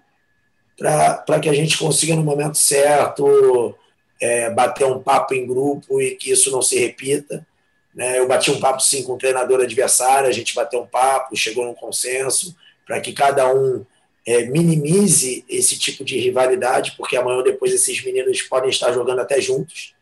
[0.75, 3.75] para que a gente consiga, no momento certo,
[4.19, 7.45] é, bater um papo em grupo e que isso não se repita.
[7.93, 8.17] Né?
[8.19, 11.65] Eu bati um papo, sim, com o treinador adversário, a gente bateu um papo, chegou
[11.65, 12.55] num consenso,
[12.85, 13.85] para que cada um
[14.25, 19.19] é, minimize esse tipo de rivalidade, porque amanhã ou depois esses meninos podem estar jogando
[19.21, 19.96] até juntos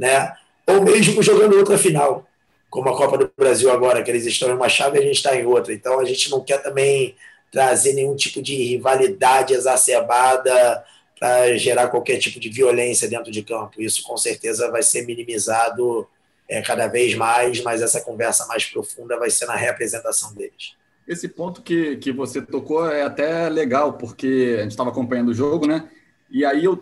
[0.00, 0.34] né?
[0.70, 2.26] ou mesmo jogando outra final,
[2.68, 5.16] como a Copa do Brasil agora, que eles estão em uma chave e a gente
[5.16, 5.72] está em outra.
[5.72, 7.16] Então a gente não quer também
[7.50, 10.84] trazer nenhum tipo de rivalidade exacerbada
[11.18, 13.82] para gerar qualquer tipo de violência dentro de campo.
[13.82, 16.06] Isso com certeza vai ser minimizado
[16.48, 20.74] é, cada vez mais, mas essa conversa mais profunda vai ser na representação deles.
[21.08, 25.34] Esse ponto que, que você tocou é até legal, porque a gente estava acompanhando o
[25.34, 25.88] jogo, né?
[26.30, 26.80] E aí eu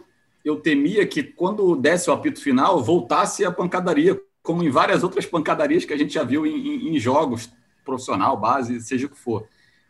[0.48, 5.26] eu temia que quando desse o apito final, voltasse a pancadaria, como em várias outras
[5.26, 7.52] pancadarias que a gente já viu em, em, em jogos,
[7.84, 9.46] profissional, base, seja o que for.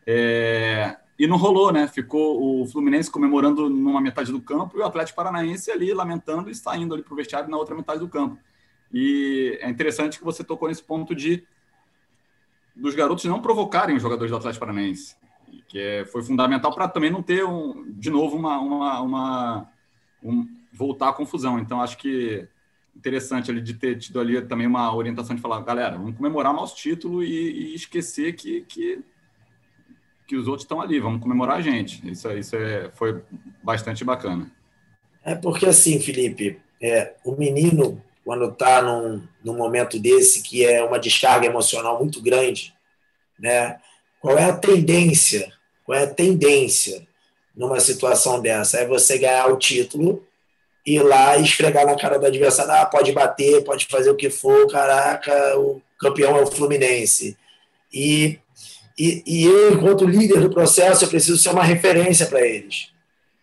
[0.07, 0.97] É...
[1.17, 1.87] E não rolou, né?
[1.89, 6.55] Ficou o Fluminense comemorando numa metade do campo e o Atlético Paranaense ali lamentando e
[6.55, 8.39] saindo ali para o vestiário na outra metade do campo.
[8.93, 11.45] E é interessante que você tocou nesse ponto de
[12.75, 15.17] dos garotos não provocarem os jogadores do Atlético Paranaense,
[15.67, 19.69] que é, foi fundamental para também não ter um, de novo uma, uma, uma
[20.23, 21.59] um, voltar à confusão.
[21.59, 22.49] Então, acho que
[22.97, 26.77] interessante ali de ter tido ali também uma orientação de falar, galera, vamos comemorar nosso
[26.77, 29.01] título e, e esquecer que, que,
[30.27, 32.07] que os outros estão ali, vamos comemorar a gente.
[32.11, 33.23] Isso, isso é, foi
[33.63, 34.51] bastante bacana.
[35.25, 40.83] É porque assim, Felipe, é, o menino, quando está num, num momento desse, que é
[40.83, 42.75] uma descarga emocional muito grande,
[43.39, 43.79] né?
[44.21, 45.53] qual é a tendência?
[45.85, 47.08] Qual é a tendência?
[47.59, 48.79] Numa situação dessa?
[48.79, 50.25] É você ganhar o título,
[50.87, 54.31] ir lá e esfregar na cara do adversário, ah, pode bater, pode fazer o que
[54.31, 57.37] for, caraca, o campeão é o Fluminense.
[57.93, 58.39] E,
[58.97, 62.91] e, e eu, enquanto líder do processo, eu preciso ser uma referência para eles.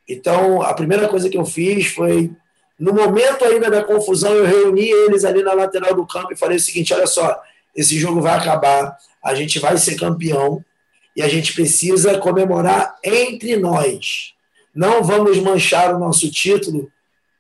[0.08, 2.32] Então, a primeira coisa que eu fiz foi,
[2.80, 6.58] no momento ainda da confusão, eu reuni eles ali na lateral do campo e falei
[6.58, 7.42] o seguinte: olha só,
[7.76, 10.64] esse jogo vai acabar, a gente vai ser campeão,
[11.16, 14.34] e a gente precisa comemorar entre nós.
[14.74, 16.92] Não vamos manchar o nosso título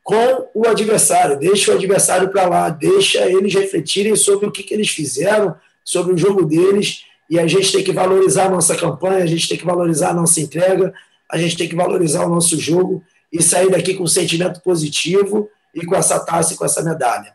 [0.01, 1.37] com o adversário.
[1.37, 6.13] Deixa o adversário para lá, deixa eles refletirem sobre o que, que eles fizeram, sobre
[6.13, 7.03] o jogo deles.
[7.29, 10.13] E a gente tem que valorizar a nossa campanha, a gente tem que valorizar a
[10.13, 10.93] nossa entrega,
[11.29, 15.49] a gente tem que valorizar o nosso jogo e sair daqui com um sentimento positivo
[15.73, 17.33] e com essa taça e com essa medalha.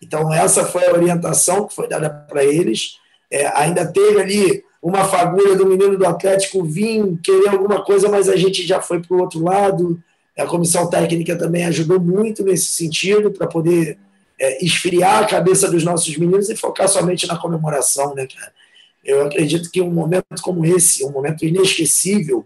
[0.00, 2.96] Então, essa foi a orientação que foi dada para eles.
[3.30, 8.28] É, ainda teve ali uma fagulha do menino do Atlético vir querer alguma coisa, mas
[8.28, 10.02] a gente já foi para o outro lado.
[10.36, 13.96] A comissão técnica também ajudou muito nesse sentido, para poder
[14.40, 18.52] é, esfriar a cabeça dos nossos meninos e focar somente na comemoração, né, cara?
[19.04, 22.44] Eu acredito que um momento como esse, um momento inesquecível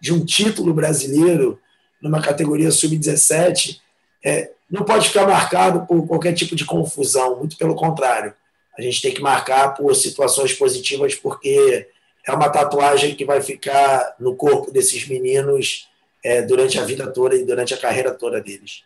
[0.00, 1.58] de um título brasileiro
[2.00, 3.80] numa categoria sub-17,
[4.22, 8.34] é, não pode ficar marcado por qualquer tipo de confusão, muito pelo contrário
[8.76, 11.88] a gente tem que marcar por situações positivas, porque
[12.26, 15.88] é uma tatuagem que vai ficar no corpo desses meninos
[16.24, 18.82] é, durante a vida toda e durante a carreira toda deles.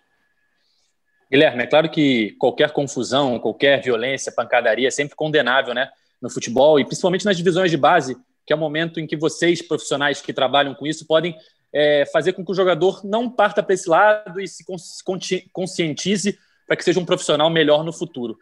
[1.30, 6.80] Guilherme, é claro que qualquer confusão, qualquer violência, pancadaria é sempre condenável né, no futebol
[6.80, 10.32] e principalmente nas divisões de base, que é o momento em que vocês, profissionais que
[10.32, 11.36] trabalham com isso, podem
[11.72, 14.64] é, fazer com que o jogador não parta para esse lado e se
[15.52, 18.38] conscientize para que seja um profissional melhor no futuro.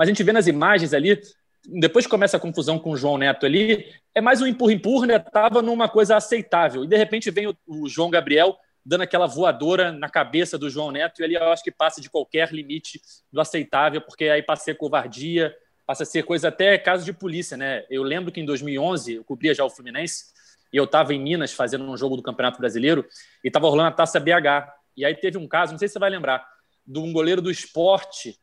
[0.00, 1.20] Mas a gente vê nas imagens ali,
[1.62, 3.84] depois que começa a confusão com o João Neto ali,
[4.14, 5.16] é mais um empurra-empurra, né?
[5.16, 6.84] Estava numa coisa aceitável.
[6.84, 10.90] E de repente vem o, o João Gabriel dando aquela voadora na cabeça do João
[10.90, 12.98] Neto, e ali eu acho que passa de qualquer limite
[13.30, 15.54] do aceitável, porque aí passa a ser covardia,
[15.86, 17.84] passa a ser coisa até caso de polícia, né?
[17.90, 20.32] Eu lembro que em 2011 eu cobria já o Fluminense
[20.72, 23.04] e eu estava em Minas fazendo um jogo do Campeonato Brasileiro
[23.44, 24.66] e estava rolando a Taça BH.
[24.96, 26.42] E aí teve um caso, não sei se você vai lembrar,
[26.86, 28.40] de um goleiro do esporte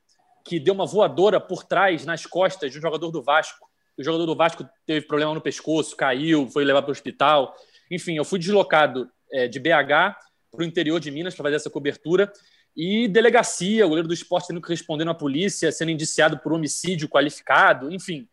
[0.48, 3.68] que deu uma voadora por trás, nas costas, de um jogador do Vasco.
[3.98, 7.56] O jogador do Vasco teve problema no pescoço, caiu, foi levado para o hospital.
[7.92, 10.16] Enfim, eu fui deslocado é, de BH
[10.52, 12.32] para o interior de Minas para fazer essa cobertura.
[12.76, 17.10] E delegacia, o goleiro do esporte tendo que responder na polícia, sendo indiciado por homicídio
[17.10, 18.28] qualificado, enfim.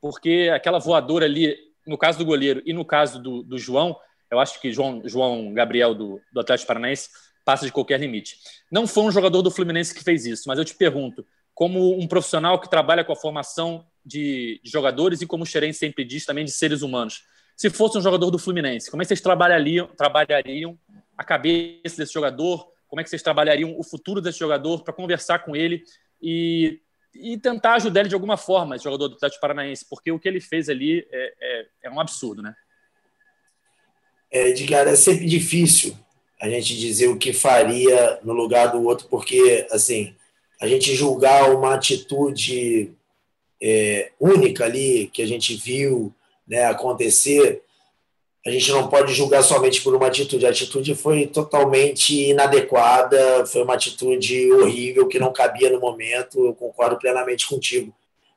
[0.00, 1.54] Porque aquela voadora ali
[1.86, 3.96] no caso do goleiro e no caso do, do João,
[4.30, 7.08] eu acho que João, João Gabriel do, do Atlético Paranaense
[7.44, 8.36] passa de qualquer limite.
[8.70, 11.26] Não foi um jogador do Fluminense que fez isso, mas eu te pergunto,
[11.60, 15.74] como um profissional que trabalha com a formação de, de jogadores e como o Xeren
[15.74, 19.08] sempre diz, também de seres humanos, se fosse um jogador do Fluminense, como é que
[19.08, 20.78] vocês trabalhariam, trabalhariam
[21.18, 22.66] a cabeça desse jogador?
[22.88, 25.84] Como é que vocês trabalhariam o futuro desse jogador para conversar com ele
[26.22, 26.80] e
[27.14, 30.28] e tentar ajudar ele de alguma forma, esse jogador do Atlético Paranaense, porque o que
[30.28, 32.54] ele fez ali é, é, é um absurdo, né?
[34.30, 35.94] É, Edgar, é sempre difícil
[36.40, 40.14] a gente dizer o que faria no lugar do outro, porque, assim,
[40.60, 42.92] a gente julgar uma atitude
[43.60, 46.14] é, única ali, que a gente viu
[46.46, 47.62] né, acontecer,
[48.44, 50.46] a gente não pode julgar somente por uma atitude.
[50.46, 56.46] A atitude foi totalmente inadequada, foi uma atitude horrível que não cabia no momento.
[56.46, 57.94] Eu concordo plenamente contigo.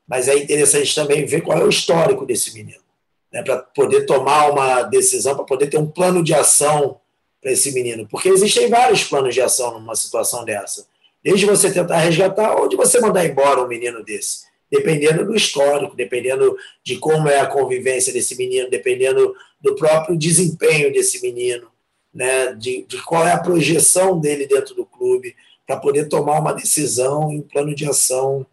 [0.08, 2.84] Mas é interessante também ver qual é o histórico desse menino,
[3.32, 7.00] né, para poder tomar uma decisão, para poder ter um plano de ação
[7.42, 10.86] para esse menino, porque existem vários planos de ação numa situação dessa.
[11.24, 14.46] Desde você tentar resgatar ou de você mandar embora um menino desse.
[14.70, 20.92] Dependendo do histórico, dependendo de como é a convivência desse menino, dependendo do próprio desempenho
[20.92, 21.68] desse menino,
[22.14, 26.54] né, de, de qual é a projeção dele dentro do clube, para poder tomar uma
[26.54, 28.46] decisão em plano de ação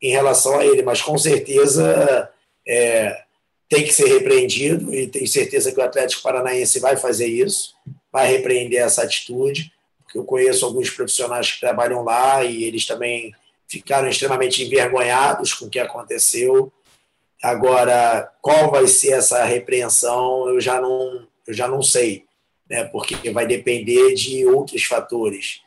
[0.00, 0.82] em relação a ele.
[0.82, 2.30] Mas com certeza
[2.66, 3.24] é,
[3.68, 7.74] tem que ser repreendido e tenho certeza que o Atlético Paranaense vai fazer isso,
[8.12, 9.72] vai repreender essa atitude,
[10.14, 13.34] eu conheço alguns profissionais que trabalham lá e eles também
[13.66, 16.72] ficaram extremamente envergonhados com o que aconteceu.
[17.42, 22.24] Agora, qual vai ser essa repreensão, eu já não, eu já não sei,
[22.68, 22.84] né?
[22.84, 25.60] porque vai depender de outros fatores.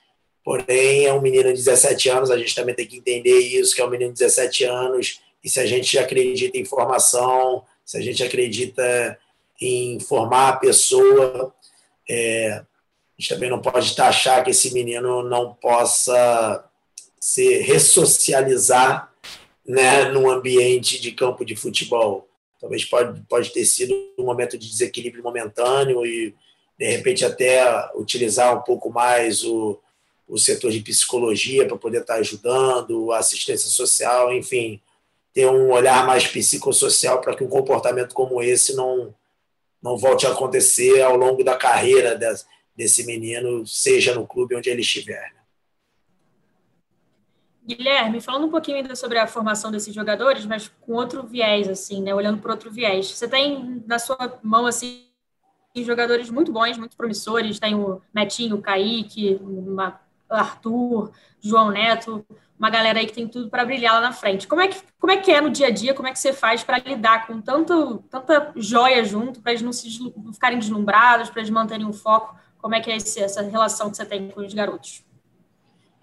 [0.43, 3.81] Porém, é um menino de 17 anos, a gente também tem que entender isso, que
[3.81, 8.01] é um menino de 17 anos, e se a gente acredita em formação, se a
[8.01, 9.19] gente acredita
[9.61, 11.53] em formar a pessoa,
[12.09, 12.63] é,
[13.17, 16.63] a gente também não pode taxar que esse menino não possa
[17.19, 19.11] se ressocializar
[19.65, 22.27] né, num ambiente de campo de futebol.
[22.59, 26.35] Talvez pode, pode ter sido um momento de desequilíbrio momentâneo e,
[26.77, 29.79] de repente, até utilizar um pouco mais o,
[30.27, 34.79] o setor de psicologia para poder estar ajudando, assistência social, enfim,
[35.33, 39.13] ter um olhar mais psicossocial para que um comportamento como esse não,
[39.81, 42.15] não volte a acontecer ao longo da carreira
[42.77, 45.35] desse menino, seja no clube onde ele estiver.
[47.65, 52.01] Guilherme, falando um pouquinho ainda sobre a formação desses jogadores, mas com outro viés, assim,
[52.01, 52.15] né?
[52.15, 53.11] Olhando por outro viés.
[53.11, 55.03] Você tem na sua mão, assim,
[55.75, 57.59] jogadores muito bons, muito promissores.
[57.59, 59.81] Tem o Netinho, o Kaique, o
[60.29, 61.11] Arthur,
[61.41, 62.25] João Neto,
[62.57, 64.47] uma galera aí que tem tudo para brilhar lá na frente.
[64.47, 65.93] Como é, que, como é que é no dia a dia?
[65.93, 69.73] Como é que você faz para lidar com tanto, tanta joia junto, para eles não,
[69.73, 72.35] se, não ficarem deslumbrados, para eles manterem o foco?
[72.67, 75.01] Como é que é esse, essa relação que você tem com os garotos?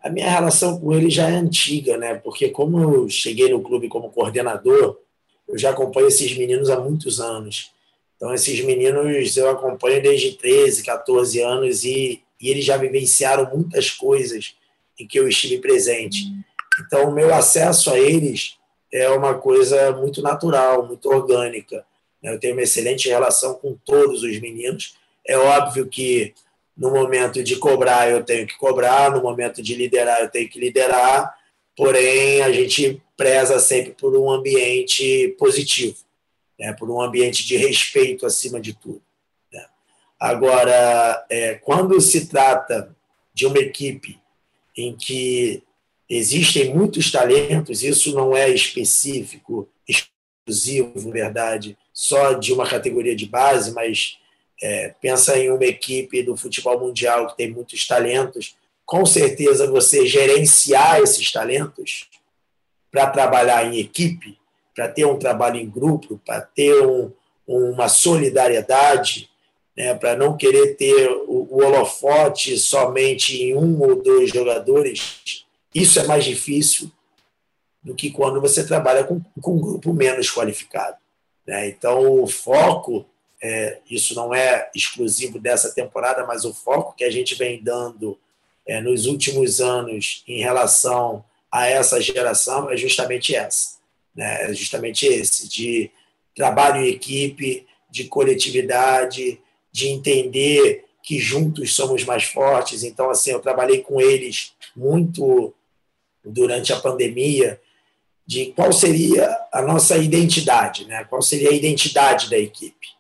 [0.03, 2.15] a minha relação com ele já é antiga, né?
[2.15, 4.99] Porque como eu cheguei no clube como coordenador,
[5.47, 7.71] eu já acompanho esses meninos há muitos anos.
[8.17, 13.91] Então, esses meninos eu acompanho desde 13, 14 anos e, e eles já vivenciaram muitas
[13.91, 14.55] coisas
[14.99, 16.33] em que eu estive presente.
[16.81, 18.57] Então, o meu acesso a eles
[18.91, 21.85] é uma coisa muito natural, muito orgânica.
[22.23, 24.97] Eu tenho uma excelente relação com todos os meninos.
[25.27, 26.35] É óbvio que
[26.77, 30.59] no momento de cobrar, eu tenho que cobrar, no momento de liderar, eu tenho que
[30.59, 31.33] liderar,
[31.77, 35.97] porém, a gente preza sempre por um ambiente positivo.
[36.59, 39.03] né, por um ambiente de respeito acima de tudo.
[39.53, 39.65] Né.
[40.21, 42.95] Agora, é, quando se trata
[43.33, 44.21] de uma equipe
[44.77, 45.63] em que
[46.09, 53.73] existem muitos talentos, isso não é específico, exclusivo, verdade, só de uma categoria de base,
[53.73, 54.19] mas
[54.63, 60.07] é, pensa em uma equipe do futebol mundial que tem muitos talentos, com certeza você
[60.07, 62.09] gerenciar esses talentos
[62.91, 64.39] para trabalhar em equipe,
[64.75, 67.11] para ter um trabalho em grupo, para ter um,
[67.47, 69.31] uma solidariedade,
[69.77, 75.99] né, para não querer ter o, o holofote somente em um ou dois jogadores, isso
[75.99, 76.91] é mais difícil
[77.83, 80.97] do que quando você trabalha com, com um grupo menos qualificado.
[81.47, 81.69] Né?
[81.69, 83.05] Então, o foco,
[83.47, 88.19] é, isso não é exclusivo dessa temporada, mas o foco que a gente vem dando
[88.67, 93.75] é, nos últimos anos em relação a essa geração é justamente essa,
[94.17, 94.51] né?
[94.51, 95.91] é justamente esse, de
[96.35, 99.39] trabalho em equipe, de coletividade,
[99.71, 102.83] de entender que juntos somos mais fortes.
[102.83, 105.53] Então, assim, eu trabalhei com eles muito
[106.25, 107.61] durante a pandemia,
[108.27, 111.05] de qual seria a nossa identidade, né?
[111.05, 112.94] qual seria a identidade da equipe.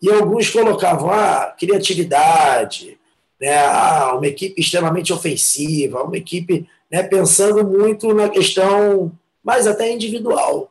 [0.00, 2.98] E alguns colocavam ah, criatividade,
[3.40, 3.58] né?
[3.58, 10.70] ah, uma equipe extremamente ofensiva, uma equipe né, pensando muito na questão mais até individual.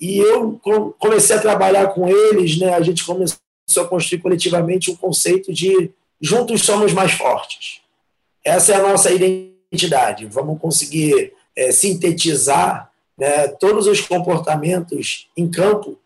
[0.00, 0.60] E eu
[0.98, 2.74] comecei a trabalhar com eles, né?
[2.74, 3.38] a gente começou
[3.76, 7.80] a construir coletivamente um conceito de juntos somos mais fortes.
[8.44, 10.26] Essa é a nossa identidade.
[10.26, 15.98] Vamos conseguir é, sintetizar né, todos os comportamentos em campo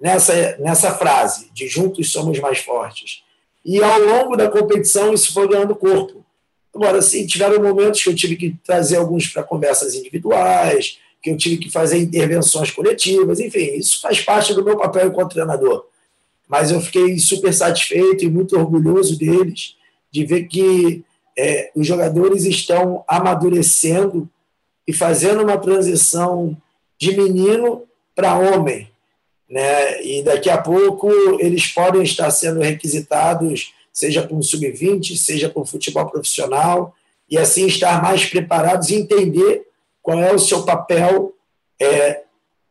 [0.00, 3.22] nessa, nessa frase de juntos somos mais fortes.
[3.64, 6.24] E ao longo da competição isso foi ganhando corpo.
[6.74, 11.36] Agora, sim, tiveram momentos que eu tive que trazer alguns para conversas individuais, que eu
[11.36, 15.86] tive que fazer intervenções coletivas, enfim, isso faz parte do meu papel enquanto treinador.
[16.46, 19.74] Mas eu fiquei super satisfeito e muito orgulhoso deles,
[20.10, 21.02] de ver que
[21.36, 24.28] é, os jogadores estão amadurecendo
[24.86, 26.56] e fazendo uma transição
[26.98, 27.82] de menino
[28.14, 28.88] para homem.
[29.48, 30.02] Né?
[30.02, 35.62] E daqui a pouco eles podem estar sendo requisitados, seja para um sub-20, seja para
[35.62, 36.94] o futebol profissional,
[37.30, 39.66] e assim estar mais preparados e entender
[40.02, 41.32] qual é o seu papel
[41.80, 42.22] é,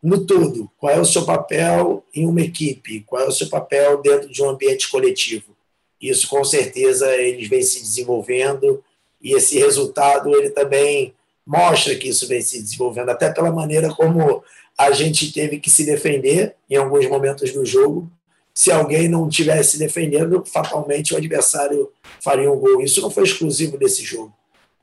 [0.02, 4.02] no todo, qual é o seu papel em uma equipe, qual é o seu papel
[4.02, 5.56] dentro de um ambiente coletivo.
[6.00, 8.84] Isso, com certeza, eles vêm se desenvolvendo
[9.22, 11.14] e esse resultado ele também
[11.46, 14.44] mostra que isso vem se desenvolvendo, até pela maneira como
[14.78, 18.12] a gente teve que se defender em alguns momentos do jogo.
[18.54, 22.82] Se alguém não estivesse defendendo, fatalmente o adversário faria um gol.
[22.82, 24.34] Isso não foi exclusivo desse jogo.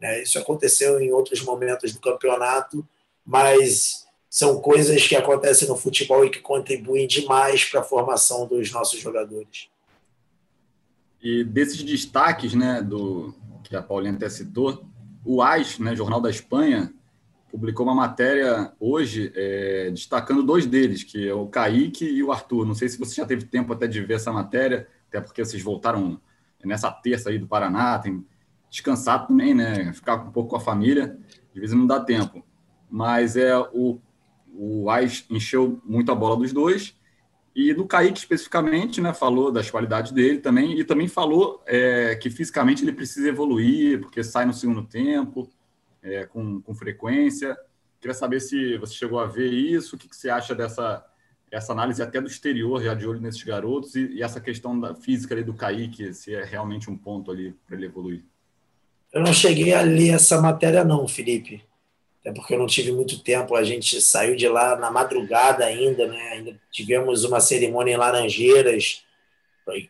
[0.00, 0.22] Né?
[0.22, 2.86] Isso aconteceu em outros momentos do campeonato,
[3.24, 8.72] mas são coisas que acontecem no futebol e que contribuem demais para a formação dos
[8.72, 9.68] nossos jogadores.
[11.22, 14.84] E desses destaques, né, do que a Paulinha até citou,
[15.24, 16.92] o AIS, né, Jornal da Espanha,
[17.52, 22.64] publicou uma matéria hoje é, destacando dois deles, que é o Kaique e o Arthur.
[22.64, 25.62] Não sei se você já teve tempo até de ver essa matéria, até porque vocês
[25.62, 26.18] voltaram
[26.64, 28.24] nessa terça aí do Paraná, tem
[28.70, 29.92] descansar também, né?
[29.92, 31.18] Ficar um pouco com a família,
[31.52, 32.42] de vez não dá tempo.
[32.90, 34.00] Mas é o,
[34.54, 36.96] o AIS encheu muito a bola dos dois
[37.54, 42.30] e do Kaique, especificamente, né, falou das qualidades dele também, e também falou é, que
[42.30, 45.50] fisicamente ele precisa evoluir, porque sai no segundo tempo,
[46.02, 47.56] é, com, com frequência.
[48.00, 51.06] Queria saber se você chegou a ver isso, o que, que você acha dessa
[51.50, 54.94] essa análise até do exterior, já de olho nesses garotos, e, e essa questão da
[54.94, 58.24] física ali do Kaique, se é realmente um ponto ali para ele evoluir.
[59.12, 61.62] Eu não cheguei a ler essa matéria, não, Felipe
[62.22, 63.56] até porque eu não tive muito tempo.
[63.56, 66.30] A gente saiu de lá na madrugada ainda, né?
[66.30, 69.04] Ainda tivemos uma cerimônia em Laranjeiras,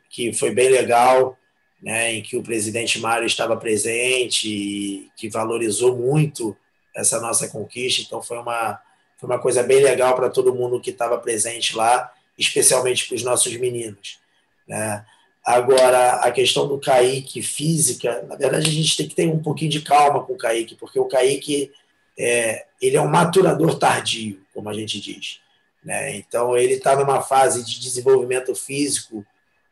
[0.09, 1.39] que foi bem legal,
[1.83, 2.15] né?
[2.15, 6.57] Em que o presidente Mário estava presente e que valorizou muito
[6.95, 8.03] essa nossa conquista.
[8.03, 8.81] Então foi uma
[9.19, 13.23] foi uma coisa bem legal para todo mundo que estava presente lá, especialmente para os
[13.23, 14.19] nossos meninos,
[14.67, 15.05] né?
[15.45, 19.71] Agora, a questão do Kaique física, na verdade, a gente tem que ter um pouquinho
[19.73, 21.73] de calma com o Kaique, porque o Kaique
[22.17, 25.41] é, ele é um maturador tardio, como a gente diz.
[25.85, 26.17] Né?
[26.17, 29.27] Então, ele está numa fase de desenvolvimento físico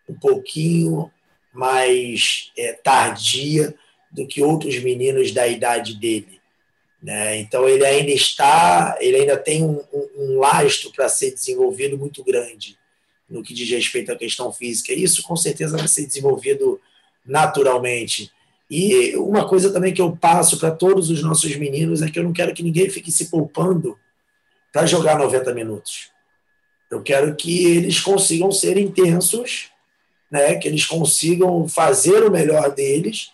[0.08, 1.10] um pouquinho
[1.52, 3.74] mais é, tardia
[4.10, 6.40] do que outros meninos da idade dele.
[7.02, 7.38] Né?
[7.38, 9.82] Então, ele ainda está, ele ainda tem um,
[10.16, 12.78] um, lastro para ser desenvolvido muito grande
[13.28, 14.92] no que diz respeito à questão física.
[14.92, 16.80] Isso, com certeza, vai ser desenvolvido
[17.24, 18.30] naturalmente.
[18.68, 22.24] E uma coisa também que eu passo para todos os nossos meninos é que eu
[22.24, 23.96] não quero que ninguém fique se poupando
[24.72, 26.10] para jogar 90 minutos.
[26.90, 29.70] Eu quero que eles consigam ser intensos,
[30.30, 30.54] né?
[30.56, 33.32] que eles consigam fazer o melhor deles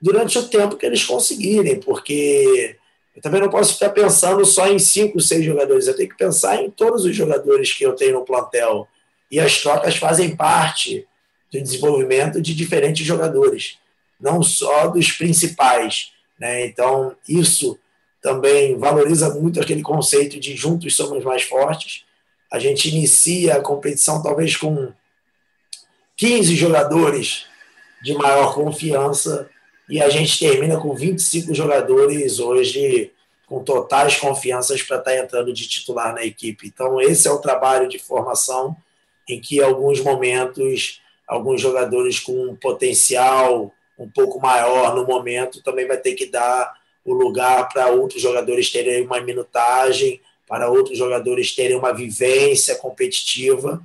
[0.00, 2.76] durante o tempo que eles conseguirem, porque
[3.14, 6.62] eu também não posso ficar pensando só em cinco, seis jogadores, eu tenho que pensar
[6.62, 8.86] em todos os jogadores que eu tenho no plantel.
[9.30, 11.06] E as trocas fazem parte
[11.52, 13.78] do desenvolvimento de diferentes jogadores,
[14.20, 16.12] não só dos principais.
[16.38, 16.66] Né?
[16.66, 17.78] Então, isso
[18.22, 22.04] também valoriza muito aquele conceito de juntos somos mais fortes.
[22.52, 24.92] A gente inicia a competição talvez com
[26.18, 27.46] 15 jogadores
[28.02, 29.48] de maior confiança
[29.88, 33.12] e a gente termina com 25 jogadores hoje
[33.46, 36.66] com totais confianças para estar tá entrando de titular na equipe.
[36.66, 38.76] Então, esse é o trabalho de formação
[39.28, 45.62] em que, em alguns momentos, alguns jogadores com um potencial um pouco maior no momento
[45.62, 50.98] também vai ter que dar o lugar para outros jogadores terem uma minutagem, para outros
[50.98, 53.80] jogadores terem uma vivência competitiva,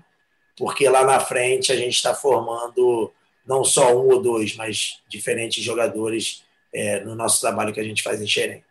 [0.58, 3.12] porque lá na frente a gente está formando
[3.46, 6.44] não só um ou dois, mas diferentes jogadores
[6.74, 8.64] é, no nosso trabalho que a gente faz em Xerém.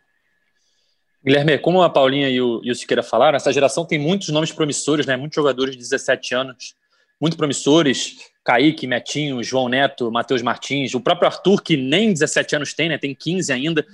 [1.23, 4.51] Guilherme, como a Paulinha e o, e o Siqueira falaram, essa geração tem muitos nomes
[4.51, 5.15] promissores, né?
[5.15, 6.75] muitos jogadores de 17 anos,
[7.19, 8.31] muito promissores.
[8.43, 12.97] Kaique, Metinho, João Neto, Matheus Martins, o próprio Arthur, que nem 17 anos tem, né?
[12.97, 13.85] Tem 15 ainda.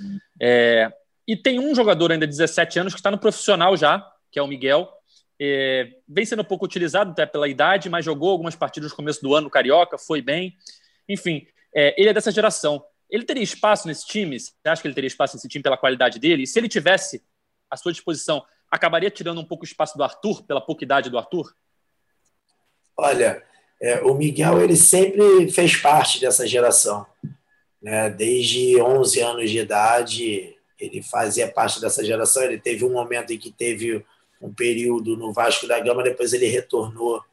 [0.41, 0.91] É,
[1.27, 4.41] e tem um jogador ainda de 17 anos que está no profissional já, que é
[4.41, 4.89] o Miguel.
[5.41, 9.33] É, vem sendo pouco utilizado até pela idade, mas jogou algumas partidas no começo do
[9.33, 10.57] ano no Carioca, foi bem.
[11.07, 12.83] Enfim, é, ele é dessa geração.
[13.09, 14.39] Ele teria espaço nesse time?
[14.39, 16.43] Você acha que ele teria espaço nesse time pela qualidade dele?
[16.43, 17.23] E se ele tivesse
[17.69, 21.17] à sua disposição, acabaria tirando um pouco o espaço do Arthur, pela pouca idade do
[21.17, 21.53] Arthur?
[22.95, 23.41] Olha,
[23.81, 27.05] é, o Miguel ele sempre fez parte dessa geração.
[27.81, 28.09] Né?
[28.09, 32.43] Desde 11 anos de idade, ele fazia parte dessa geração.
[32.43, 34.05] Ele teve um momento em que teve
[34.41, 37.23] um período no Vasco da Gama, depois ele retornou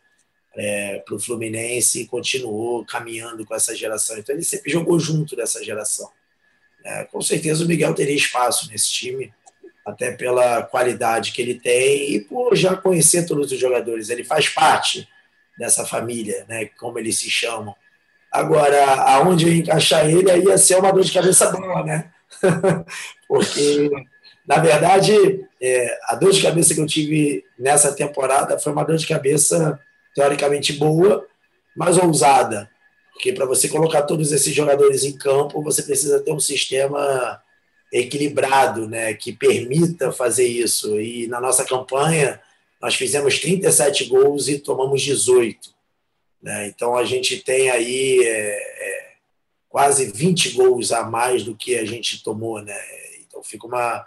[0.57, 4.19] é, para o Fluminense e continuou caminhando com essa geração.
[4.19, 6.11] Então ele sempre jogou junto dessa geração.
[6.85, 9.33] É, com certeza o Miguel teria espaço nesse time,
[9.85, 14.09] até pela qualidade que ele tem e por já conhecer todos os jogadores.
[14.09, 15.09] Ele faz parte
[15.59, 17.75] dessa família, né, como eles se chamam.
[18.31, 22.11] Agora, aonde eu encaixar ele aí ia ser uma dor de cabeça boa, né?
[23.29, 23.91] Porque,
[24.47, 28.97] na verdade, é, a dor de cabeça que eu tive nessa temporada foi uma dor
[28.97, 29.79] de cabeça
[30.15, 31.27] teoricamente boa,
[31.77, 32.71] mas ousada.
[33.13, 37.43] Porque para você colocar todos esses jogadores em campo, você precisa ter um sistema
[37.93, 41.01] equilibrado, né, que permita fazer isso.
[41.01, 42.41] E na nossa campanha,
[42.81, 45.75] nós fizemos 37 gols e tomamos 18.
[46.43, 46.69] Né?
[46.69, 49.13] Então a gente tem aí é, é,
[49.69, 52.61] quase 20 gols a mais do que a gente tomou.
[52.61, 52.79] Né?
[53.27, 54.07] Então fica, uma,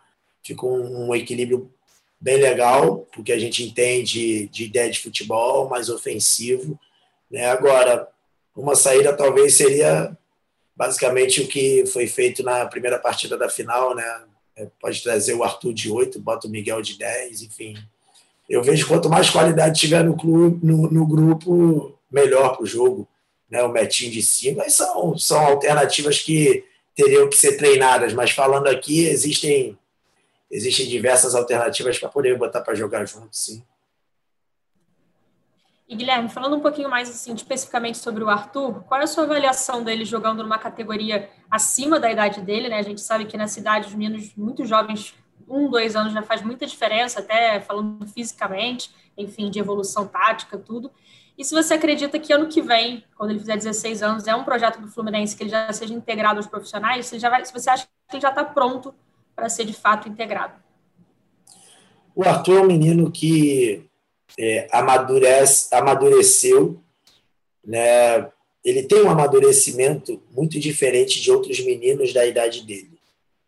[0.49, 1.71] fica um, um equilíbrio
[2.19, 6.77] bem legal, porque a gente entende de ideia de futebol, mais ofensivo.
[7.31, 7.45] Né?
[7.45, 8.07] Agora,
[8.55, 10.15] uma saída talvez seria
[10.75, 14.03] basicamente o que foi feito na primeira partida da final, né?
[14.55, 17.77] É, pode trazer o Arthur de 8, bota o Miguel de 10, enfim.
[18.49, 23.07] Eu vejo quanto mais qualidade tiver no, clube, no, no grupo, melhor para o jogo.
[23.49, 23.63] Né?
[23.63, 26.63] O Metinho de 5, mas são, são alternativas que
[26.95, 29.77] teriam que ser treinadas, mas falando aqui, existem
[30.49, 33.63] existem diversas alternativas para poder botar para jogar junto, sim.
[35.87, 39.23] E Guilherme, falando um pouquinho mais assim, especificamente sobre o Arthur, qual é a sua
[39.23, 42.69] avaliação dele jogando numa categoria acima da idade dele?
[42.69, 42.77] Né?
[42.77, 45.15] A gente sabe que na cidade os meninos muito jovens,
[45.49, 50.91] um, dois anos já faz muita diferença, até falando fisicamente, enfim, de evolução tática, tudo.
[51.35, 54.43] E se você acredita que ano que vem, quando ele fizer 16 anos, é um
[54.43, 57.87] projeto do Fluminense que ele já seja integrado aos profissionais, se, vai, se você acha
[58.07, 58.93] que ele já está pronto
[59.39, 60.53] para ser de fato integrado.
[62.13, 63.85] O Arthur é um menino que
[64.37, 66.77] é, amadurece, amadureceu,
[67.63, 68.29] né?
[68.65, 72.99] ele tem um amadurecimento muito diferente de outros meninos da idade dele.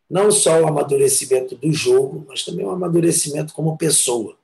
[0.09, 4.37] Não só o amadurecimento do jogo, mas também o amadurecimento como pessoa.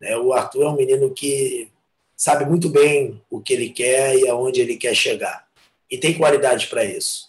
[0.00, 0.16] Né?
[0.16, 1.68] O Arthur é um menino que
[2.16, 5.48] sabe muito bem o que ele quer e aonde ele quer chegar.
[5.90, 7.28] E tem qualidade para isso.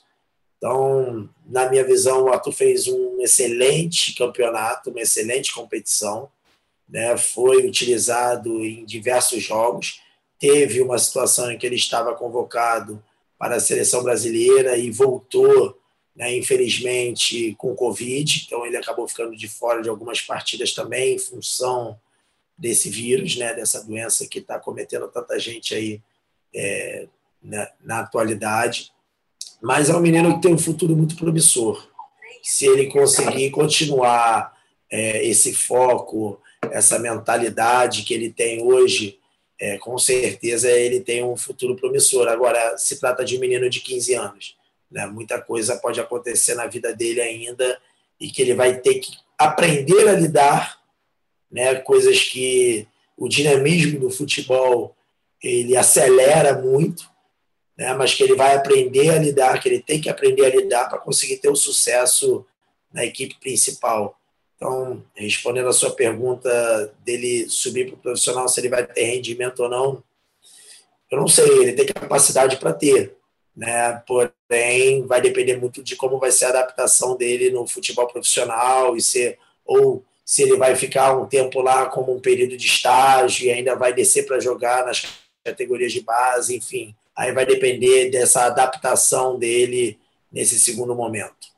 [0.57, 6.29] Então, na minha visão, o Arthur fez um excelente campeonato, uma excelente competição,
[6.87, 7.17] né?
[7.17, 10.01] foi utilizado em diversos jogos.
[10.39, 13.03] Teve uma situação em que ele estava convocado
[13.37, 15.77] para a seleção brasileira e voltou,
[16.15, 21.19] né, infelizmente, com Covid, então ele acabou ficando de fora de algumas partidas também, em
[21.19, 21.99] função
[22.57, 26.01] desse vírus, né, dessa doença que está cometendo tanta gente aí
[26.55, 27.07] é,
[27.41, 28.92] na, na atualidade
[29.63, 31.87] mas é um menino que tem um futuro muito promissor.
[32.43, 34.53] Se ele conseguir continuar
[34.91, 39.17] é, esse foco, essa mentalidade que ele tem hoje
[39.63, 42.27] é, com certeza ele tem um futuro promissor.
[42.27, 44.57] Agora, se trata de um menino de 15 anos.
[44.91, 45.05] Né?
[45.05, 47.79] Muita coisa pode acontecer na vida dele ainda
[48.19, 50.77] e que ele vai ter que aprender a lidar,
[51.49, 51.75] né?
[51.75, 52.85] coisas que
[53.17, 54.93] o dinamismo do futebol
[55.41, 57.09] ele acelera muito,
[57.77, 57.93] né?
[57.93, 60.99] mas que ele vai aprender a lidar, que ele tem que aprender a lidar para
[60.99, 62.45] conseguir ter o sucesso
[62.91, 64.17] na equipe principal.
[64.55, 69.63] Então, respondendo a sua pergunta dele subir para o profissional, se ele vai ter rendimento
[69.63, 70.03] ou não,
[71.11, 73.15] eu não sei, ele tem capacidade para ter,
[73.55, 74.01] né?
[74.07, 79.01] Porém, vai depender muito de como vai ser a adaptação dele no futebol profissional e
[79.01, 83.51] ser ou se ele vai ficar um tempo lá como um período de estágio e
[83.51, 85.05] ainda vai descer para jogar nas
[85.43, 86.95] categorias de base, enfim.
[87.15, 89.99] Aí vai depender dessa adaptação dele
[90.31, 91.53] nesse segundo momento.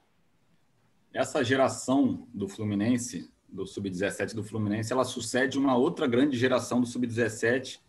[1.13, 6.87] Essa geração do Fluminense, do Sub-17 do Fluminense, ela sucede uma outra grande geração do
[6.87, 7.79] Sub-17,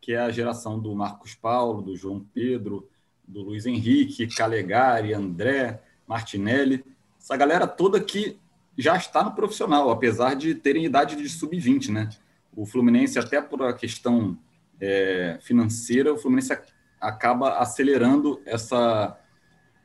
[0.00, 2.88] que é a geração do Marcos Paulo, do João Pedro,
[3.26, 6.84] do Luiz Henrique, Calegari, André, Martinelli.
[7.18, 8.38] Essa galera toda que
[8.78, 12.10] já está no profissional, apesar de terem idade de sub-20, né?
[12.54, 14.38] O Fluminense, até por a questão
[14.80, 16.52] é, financeira, o Fluminense
[17.00, 19.18] acaba acelerando essa,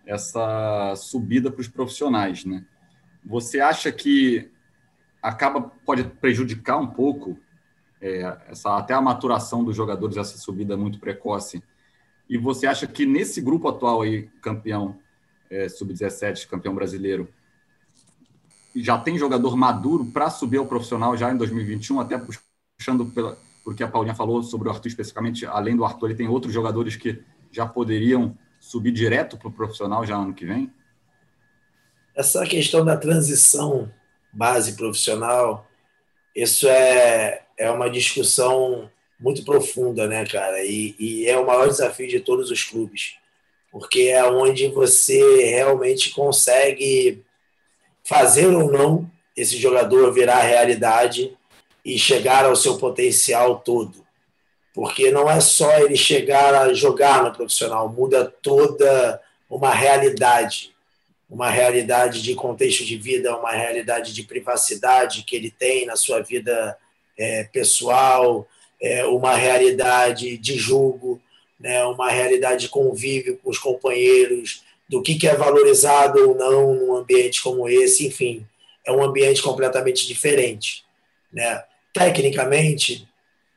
[0.06, 2.66] essa subida para os profissionais, né?
[3.24, 4.50] Você acha que
[5.22, 7.38] acaba pode prejudicar um pouco
[8.02, 11.64] é, essa até a maturação dos jogadores essa subida muito precoce?
[12.28, 14.98] E você acha que nesse grupo atual aí campeão
[15.50, 17.28] é, sub-17, campeão brasileiro,
[18.76, 23.84] já tem jogador maduro para subir ao profissional já em 2021, até puxando pela, porque
[23.84, 27.22] a Paulinha falou sobre o Arthur especificamente, além do Arthur, ele tem outros jogadores que
[27.52, 30.72] já poderiam subir direto para o profissional já ano que vem?
[32.16, 33.92] Essa questão da transição
[34.32, 35.68] base profissional,
[36.36, 38.90] isso é, é uma discussão
[39.20, 40.64] muito profunda, né, cara?
[40.64, 43.16] E, e é o maior desafio de todos os clubes,
[43.72, 47.24] porque é onde você realmente consegue
[48.04, 51.38] fazer ou não esse jogador virar realidade
[51.84, 54.06] e chegar ao seu potencial todo.
[54.74, 60.74] Porque não é só ele chegar a jogar no profissional, muda toda uma realidade,
[61.30, 66.22] uma realidade de contexto de vida, uma realidade de privacidade que ele tem na sua
[66.22, 66.78] vida
[67.18, 68.48] é, pessoal,
[68.82, 71.22] é, uma realidade de julgo,
[71.60, 76.74] né, uma realidade de convívio com os companheiros, do que, que é valorizado ou não
[76.74, 78.46] num ambiente como esse, enfim,
[78.86, 80.84] é um ambiente completamente diferente.
[81.32, 81.64] Né?
[81.94, 83.08] Tecnicamente,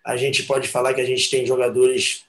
[0.05, 2.25] a gente pode falar que a gente tem jogadores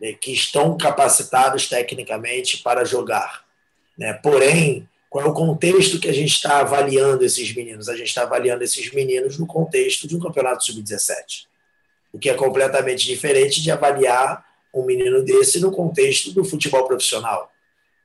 [0.00, 3.44] né, que estão capacitados tecnicamente para jogar.
[3.96, 4.12] Né?
[4.14, 7.88] Porém, qual é o contexto que a gente está avaliando esses meninos?
[7.88, 11.46] A gente está avaliando esses meninos no contexto de um campeonato sub-17,
[12.12, 17.50] o que é completamente diferente de avaliar um menino desse no contexto do futebol profissional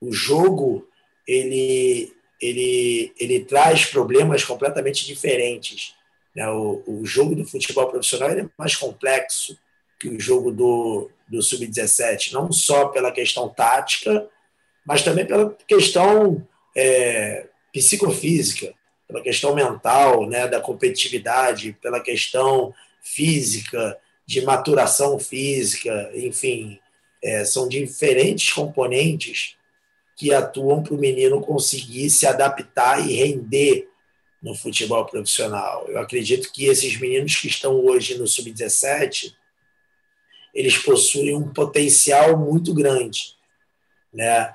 [0.04, 0.86] o jogo
[1.26, 5.94] ele, ele, ele traz problemas completamente diferentes.
[6.34, 6.48] Né?
[6.48, 9.56] O, o jogo do futebol profissional é mais complexo
[9.98, 14.28] que o jogo do, do Sub-17, não só pela questão tática,
[14.86, 18.74] mas também pela questão é, psicofísica,
[19.06, 26.78] pela questão mental, né, da competitividade, pela questão física, de maturação física, enfim,
[27.22, 29.56] é, são diferentes componentes
[30.16, 33.88] que atuam para o menino conseguir se adaptar e render
[34.44, 35.86] no futebol profissional.
[35.88, 39.34] Eu acredito que esses meninos que estão hoje no sub-17,
[40.54, 43.34] eles possuem um potencial muito grande,
[44.12, 44.54] né?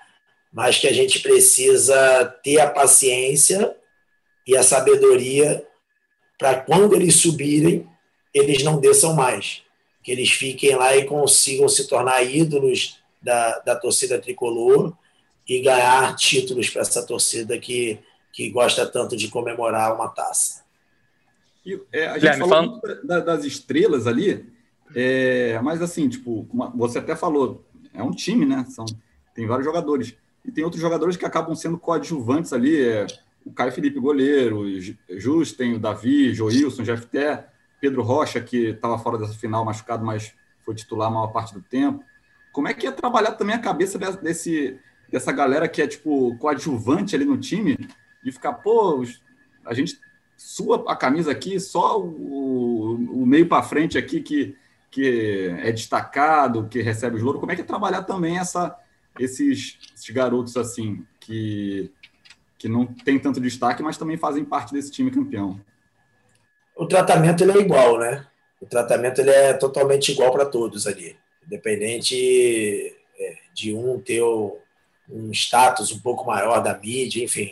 [0.53, 3.75] Mas que a gente precisa ter a paciência
[4.45, 5.65] e a sabedoria
[6.37, 7.89] para quando eles subirem,
[8.31, 9.63] eles não desçam mais,
[10.03, 14.95] que eles fiquem lá e consigam se tornar ídolos da, da torcida tricolor
[15.47, 17.99] e ganhar títulos para essa torcida que,
[18.39, 20.63] que gosta tanto de comemorar uma taça.
[21.65, 24.49] E, é, a gente falou da, das estrelas ali,
[24.95, 28.65] é, mas assim, tipo, uma, você até falou, é um time, né?
[28.69, 28.85] São,
[29.35, 30.15] tem vários jogadores.
[30.45, 33.07] E tem outros jogadores que acabam sendo coadjuvantes ali, é,
[33.45, 34.63] o Caio Felipe goleiro,
[35.09, 37.45] Justin, o Davi, Joilson, Jefté,
[37.81, 40.33] Pedro Rocha, que estava fora dessa final machucado, mas
[40.63, 42.01] foi titular a maior parte do tempo.
[42.53, 44.79] Como é que é trabalhar também a cabeça desse,
[45.11, 47.77] dessa galera que é, tipo, coadjuvante ali no time,
[48.23, 49.03] de ficar, pô,
[49.65, 49.99] a gente
[50.37, 54.55] sua a camisa aqui, só o, o meio para frente aqui que,
[54.89, 57.39] que é destacado, que recebe os louros.
[57.39, 58.77] Como é que é trabalhar também essa,
[59.19, 61.91] esses, esses garotos assim, que,
[62.57, 65.59] que não tem tanto destaque, mas também fazem parte desse time campeão?
[66.75, 68.25] O tratamento ele é igual, né?
[68.61, 71.15] o tratamento ele é totalmente igual para todos ali,
[71.45, 77.51] independente é, de um ter um status um pouco maior da mídia, enfim,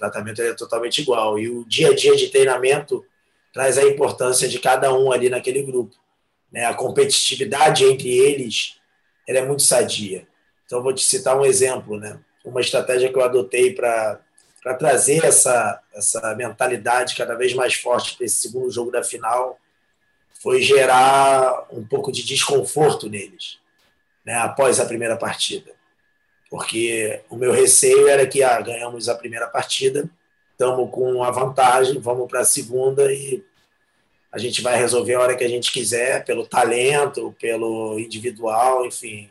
[0.00, 1.38] tratamento é totalmente igual.
[1.38, 3.04] E o dia a dia de treinamento
[3.52, 5.94] traz a importância de cada um ali naquele grupo.
[6.50, 6.64] Né?
[6.64, 8.80] A competitividade entre eles
[9.28, 10.26] ela é muito sadia.
[10.66, 12.18] Então, vou te citar um exemplo, né?
[12.44, 14.18] uma estratégia que eu adotei para
[14.78, 19.58] trazer essa, essa mentalidade cada vez mais forte para esse segundo jogo da final
[20.42, 23.58] foi gerar um pouco de desconforto neles,
[24.24, 24.34] né?
[24.34, 25.72] após a primeira partida.
[26.50, 30.10] Porque o meu receio era que ah, ganhamos a primeira partida,
[30.50, 33.42] estamos com a vantagem, vamos para a segunda e
[34.32, 39.30] a gente vai resolver a hora que a gente quiser, pelo talento, pelo individual, enfim.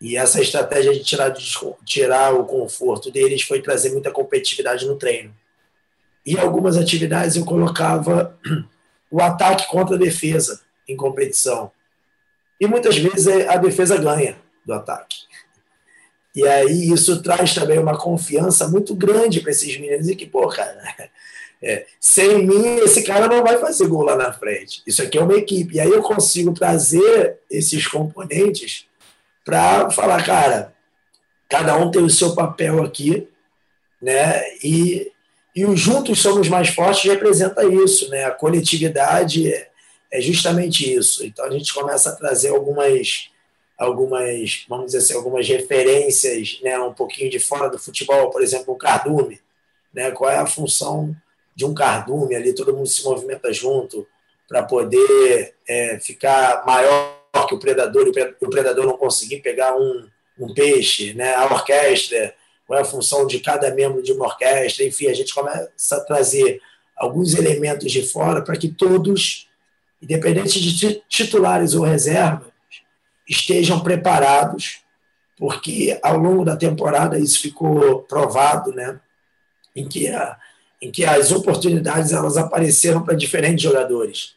[0.00, 1.44] E essa estratégia de tirar, de
[1.84, 5.34] tirar o conforto deles foi trazer muita competitividade no treino.
[6.24, 8.36] E algumas atividades eu colocava
[9.10, 11.70] o ataque contra a defesa em competição.
[12.60, 15.25] E muitas vezes a defesa ganha do ataque.
[16.36, 20.46] E aí isso traz também uma confiança muito grande para esses meninos e que, pô,
[20.48, 20.78] cara,
[21.62, 24.82] é, sem mim, esse cara não vai fazer gol lá na frente.
[24.86, 25.76] Isso aqui é uma equipe.
[25.76, 28.86] E aí eu consigo trazer esses componentes
[29.42, 30.74] para falar, cara,
[31.48, 33.26] cada um tem o seu papel aqui,
[34.02, 34.42] né?
[34.62, 35.10] E,
[35.54, 38.24] e o Juntos Somos Mais Fortes representa isso, né?
[38.24, 39.70] A coletividade é,
[40.12, 41.24] é justamente isso.
[41.24, 43.30] Então a gente começa a trazer algumas
[43.76, 48.72] algumas, vamos dizer assim, algumas referências, né, um pouquinho de fora do futebol, por exemplo,
[48.72, 49.40] o cardume,
[49.92, 50.10] né?
[50.10, 51.14] Qual é a função
[51.54, 54.06] de um cardume ali, todo mundo se movimenta junto
[54.46, 57.16] para poder é, ficar maior
[57.48, 60.06] que o predador e o predador não conseguir pegar um,
[60.38, 61.34] um peixe, né?
[61.34, 62.34] a orquestra,
[62.66, 66.00] qual é a função de cada membro de uma orquestra, enfim, a gente começa a
[66.00, 66.60] trazer
[66.96, 69.48] alguns elementos de fora para que todos,
[70.00, 72.48] independente de titulares ou reservas,
[73.28, 74.80] estejam preparados,
[75.36, 79.00] porque ao longo da temporada isso ficou provado, né?
[79.76, 80.38] em que a,
[80.80, 84.34] em que as oportunidades elas apareceram para diferentes jogadores.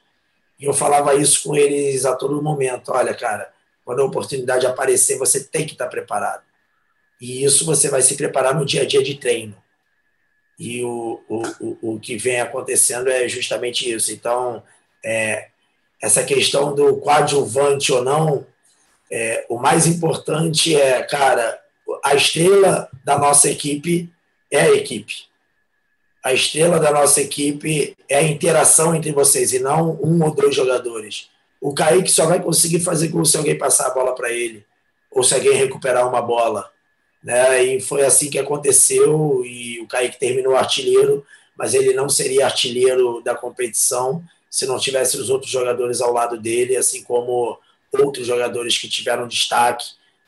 [0.60, 2.92] E eu falava isso com eles a todo momento.
[2.92, 3.50] Olha, cara,
[3.86, 6.44] quando a oportunidade aparecer, você tem que estar preparado.
[7.22, 9.56] E isso você vai se preparar no dia a dia de treino.
[10.60, 14.12] E o, o, o, que vem acontecendo é justamente isso.
[14.12, 14.62] Então,
[15.04, 15.48] é,
[16.02, 18.46] essa questão do coadjuvante ou não,
[19.12, 21.60] é, o mais importante é, cara,
[22.04, 24.12] a estrela da nossa equipe
[24.52, 25.30] é a equipe
[26.24, 30.54] a estrela da nossa equipe é a interação entre vocês e não um ou dois
[30.54, 31.30] jogadores.
[31.62, 34.66] O Kaique só vai conseguir fazer gol se alguém passar a bola para ele
[35.12, 36.70] ou se alguém recuperar uma bola.
[37.24, 37.64] Né?
[37.64, 41.26] E foi assim que aconteceu e o Kaique terminou artilheiro,
[41.58, 46.40] mas ele não seria artilheiro da competição se não tivesse os outros jogadores ao lado
[46.40, 47.58] dele, assim como
[47.94, 49.86] outros jogadores que tiveram destaque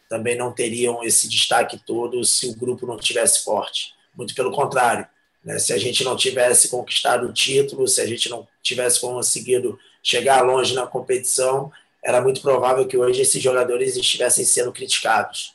[0.10, 3.94] também não teriam esse destaque todo se o grupo não tivesse forte.
[4.16, 5.08] Muito pelo contrário,
[5.44, 5.58] né?
[5.58, 10.42] Se a gente não tivesse conquistado o título, se a gente não tivesse conseguido chegar
[10.42, 11.72] longe na competição,
[12.04, 15.54] era muito provável que hoje esses jogadores estivessem sendo criticados,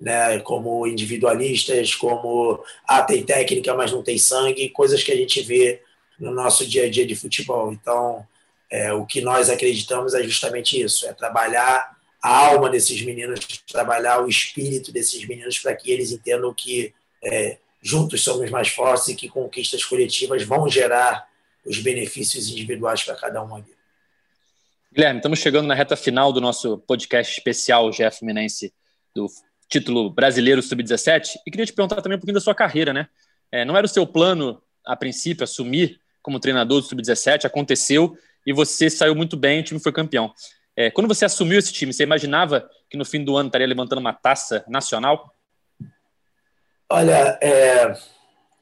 [0.00, 0.38] né?
[0.40, 5.82] como individualistas, como ah, tem técnica, mas não tem sangue, coisas que a gente vê
[6.18, 7.72] no nosso dia a dia de futebol.
[7.72, 8.26] Então,
[8.70, 13.40] é, o que nós acreditamos é justamente isso: é trabalhar a alma desses meninos,
[13.70, 16.92] trabalhar o espírito desses meninos para que eles entendam que
[17.22, 21.28] é, juntos somos mais fortes e que conquistas coletivas vão gerar
[21.64, 23.76] os benefícios individuais para cada um ali.
[24.92, 28.72] Guilherme, estamos chegando na reta final do nosso podcast especial Jeff Fluminense
[29.14, 29.26] do
[29.68, 33.08] título brasileiro sub-17 e queria te perguntar também um pouquinho da sua carreira, né?
[33.52, 38.52] É, não era o seu plano a princípio assumir como treinador do sub-17, aconteceu e
[38.52, 40.32] você saiu muito bem, o time foi campeão.
[40.76, 43.98] É, quando você assumiu esse time, você imaginava que no fim do ano estaria levantando
[43.98, 45.32] uma taça nacional?
[46.88, 47.96] Olha, é,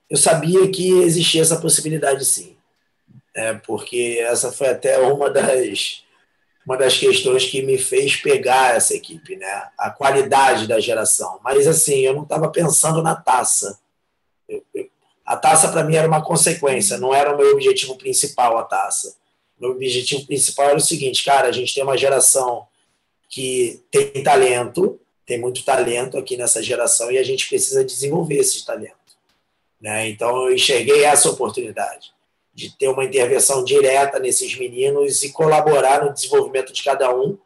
[0.09, 2.57] eu sabia que existia essa possibilidade sim,
[3.35, 6.05] é, porque essa foi até uma das,
[6.65, 9.69] uma das questões que me fez pegar essa equipe, né?
[9.77, 11.39] a qualidade da geração.
[11.43, 13.79] Mas assim, eu não estava pensando na taça.
[14.49, 14.89] Eu, eu,
[15.27, 19.17] a taça para mim era uma consequência, não era o meu objetivo principal a taça.
[19.65, 22.67] Meu objetivo principal era o seguinte, cara, a gente tem uma geração
[23.31, 28.63] que tem talento, tem muito talento aqui nessa geração e a gente precisa desenvolver esse
[28.67, 28.93] talento.
[29.81, 30.11] Né?
[30.11, 32.13] Então, eu enxerguei essa oportunidade
[32.53, 37.39] de ter uma intervenção direta nesses meninos e colaborar no desenvolvimento de cada um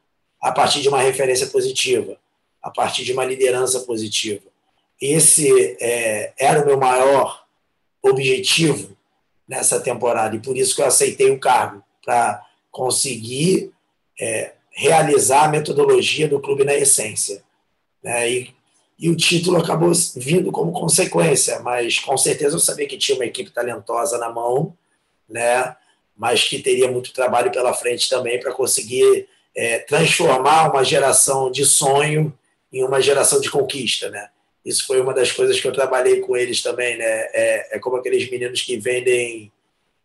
[0.42, 2.18] a partir de uma referência positiva,
[2.60, 4.48] a partir de uma liderança positiva.
[5.00, 7.44] Esse é, era o meu maior
[8.02, 8.96] objetivo
[9.46, 13.70] nessa temporada e por isso que eu aceitei o cargo para conseguir
[14.18, 17.42] é, realizar a metodologia do clube na essência.
[18.02, 18.30] Né?
[18.30, 18.54] E,
[18.98, 23.26] e o título acabou vindo como consequência, mas com certeza eu sabia que tinha uma
[23.26, 24.74] equipe talentosa na mão,
[25.28, 25.76] né?
[26.16, 31.66] mas que teria muito trabalho pela frente também para conseguir é, transformar uma geração de
[31.66, 32.32] sonho
[32.72, 34.30] em uma geração de conquista, né?
[34.64, 37.04] Isso foi uma das coisas que eu trabalhei com eles também, né?
[37.04, 39.50] É, é como aqueles meninos que vendem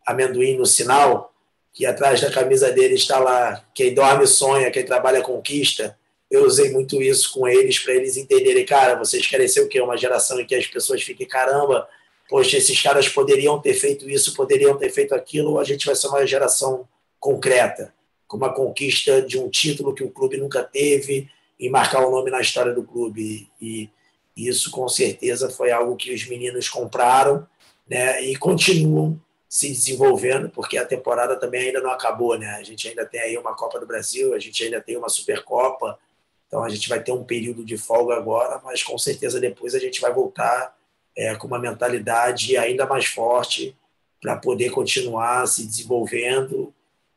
[0.05, 1.32] amendoim no sinal,
[1.73, 5.97] que atrás da camisa dele está lá quem dorme sonha, quem trabalha conquista.
[6.29, 9.81] Eu usei muito isso com eles para eles entenderem, cara, vocês querem ser o quê?
[9.81, 11.87] Uma geração em que as pessoas fiquem, caramba,
[12.29, 15.95] poxa, esses caras poderiam ter feito isso, poderiam ter feito aquilo, ou a gente vai
[15.95, 16.87] ser uma geração
[17.19, 17.93] concreta,
[18.27, 21.27] com uma conquista de um título que o clube nunca teve
[21.59, 23.47] e marcar o nome na história do clube.
[23.59, 23.89] E,
[24.35, 27.47] e isso, com certeza, foi algo que os meninos compraram
[27.87, 29.19] né, e continuam
[29.53, 32.55] se desenvolvendo, porque a temporada também ainda não acabou, né?
[32.55, 35.99] A gente ainda tem aí uma Copa do Brasil, a gente ainda tem uma Supercopa,
[36.47, 39.79] então a gente vai ter um período de folga agora, mas com certeza depois a
[39.79, 40.75] gente vai voltar
[41.15, 43.77] é, com uma mentalidade ainda mais forte
[44.19, 46.73] para poder continuar se desenvolvendo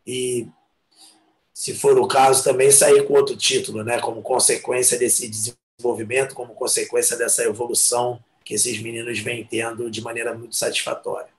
[0.07, 0.47] e,
[1.55, 3.99] se for o caso, também sair com outro título, né?
[3.99, 10.34] Como consequência desse desenvolvimento, como consequência dessa evolução que esses meninos vêm tendo de maneira
[10.34, 11.34] muito satisfatória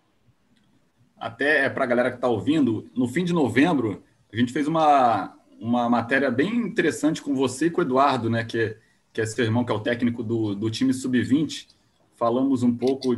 [1.20, 4.68] até é para a galera que está ouvindo, no fim de novembro, a gente fez
[4.68, 8.78] uma, uma matéria bem interessante com você e com o Eduardo, né, que, é,
[9.11, 11.68] que é seu irmão, que é o técnico do, do time sub-20.
[12.15, 13.15] Falamos um pouco.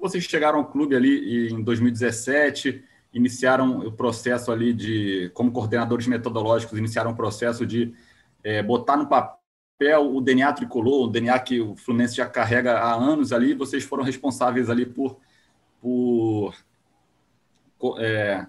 [0.00, 2.82] Vocês chegaram ao clube ali em 2017,
[3.12, 7.92] iniciaram o processo ali de, como coordenadores metodológicos, iniciaram o processo de
[8.42, 12.94] é, botar no papel o DNA tricolor, o DNA que o Fluminense já carrega há
[12.94, 13.54] anos ali.
[13.54, 15.18] Vocês foram responsáveis ali por,
[15.80, 16.54] por
[17.98, 18.46] é,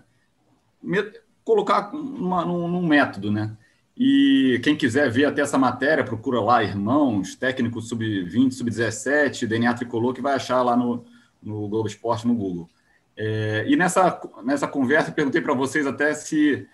[1.44, 3.56] colocar uma, num, num, método, né?
[3.96, 10.14] E quem quiser ver até essa matéria, procura lá, irmãos, técnico sub-20, sub-17, DNA Tricolor,
[10.14, 11.06] que vai achar lá no,
[11.42, 12.70] no Globo Esporte, no Google.
[13.16, 16.68] É, e nessa, nessa conversa, perguntei para vocês até se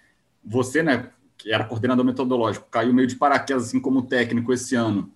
[0.43, 5.11] você, né, que era coordenador metodológico, caiu meio de paraquedas, assim como técnico esse ano,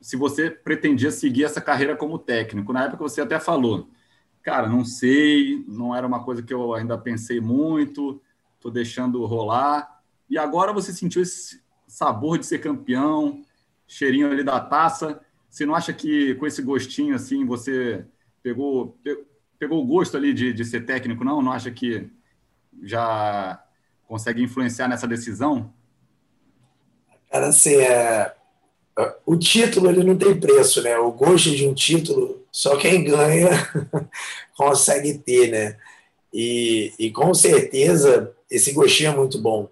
[0.00, 2.72] se você pretendia seguir essa carreira como técnico.
[2.72, 3.88] Na época você até falou,
[4.46, 8.22] Cara, não sei, não era uma coisa que eu ainda pensei muito,
[8.54, 10.00] estou deixando rolar.
[10.30, 13.42] E agora você sentiu esse sabor de ser campeão,
[13.88, 15.20] cheirinho ali da taça.
[15.50, 18.06] Você não acha que com esse gostinho assim você
[18.40, 18.96] pegou,
[19.58, 21.42] pegou o gosto ali de, de ser técnico, não?
[21.42, 22.08] Não acha que
[22.84, 23.60] já
[24.06, 25.74] consegue influenciar nessa decisão?
[27.32, 28.32] Cara, assim, é...
[29.26, 30.96] o título ele não tem preço, né?
[30.98, 33.50] O gosto de um título só quem ganha
[34.56, 35.76] consegue ter, né?
[36.32, 39.68] E, e com certeza esse gostinho é muito bom,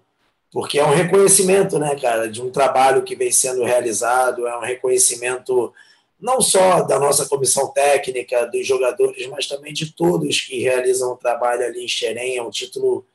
[0.51, 4.61] porque é um reconhecimento, né, cara, de um trabalho que vem sendo realizado, é um
[4.61, 5.73] reconhecimento
[6.19, 11.17] não só da nossa comissão técnica, dos jogadores, mas também de todos que realizam o
[11.17, 12.37] trabalho ali em Xerém.
[12.37, 13.05] É um título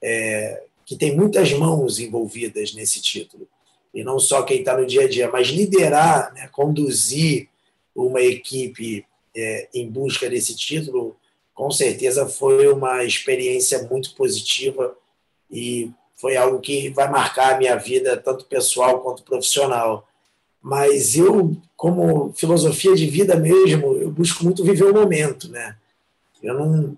[0.00, 3.48] é, que tem muitas mãos envolvidas nesse título.
[3.94, 7.48] E não só quem está no dia a dia, mas liderar, né, conduzir
[7.94, 9.04] uma equipe
[9.36, 11.16] é, em busca desse título,
[11.54, 14.96] com certeza foi uma experiência muito positiva
[15.50, 20.08] e foi algo que vai marcar a minha vida, tanto pessoal quanto profissional.
[20.62, 25.76] Mas eu, como filosofia de vida mesmo, eu busco muito viver o momento, né?
[26.40, 26.96] Eu não,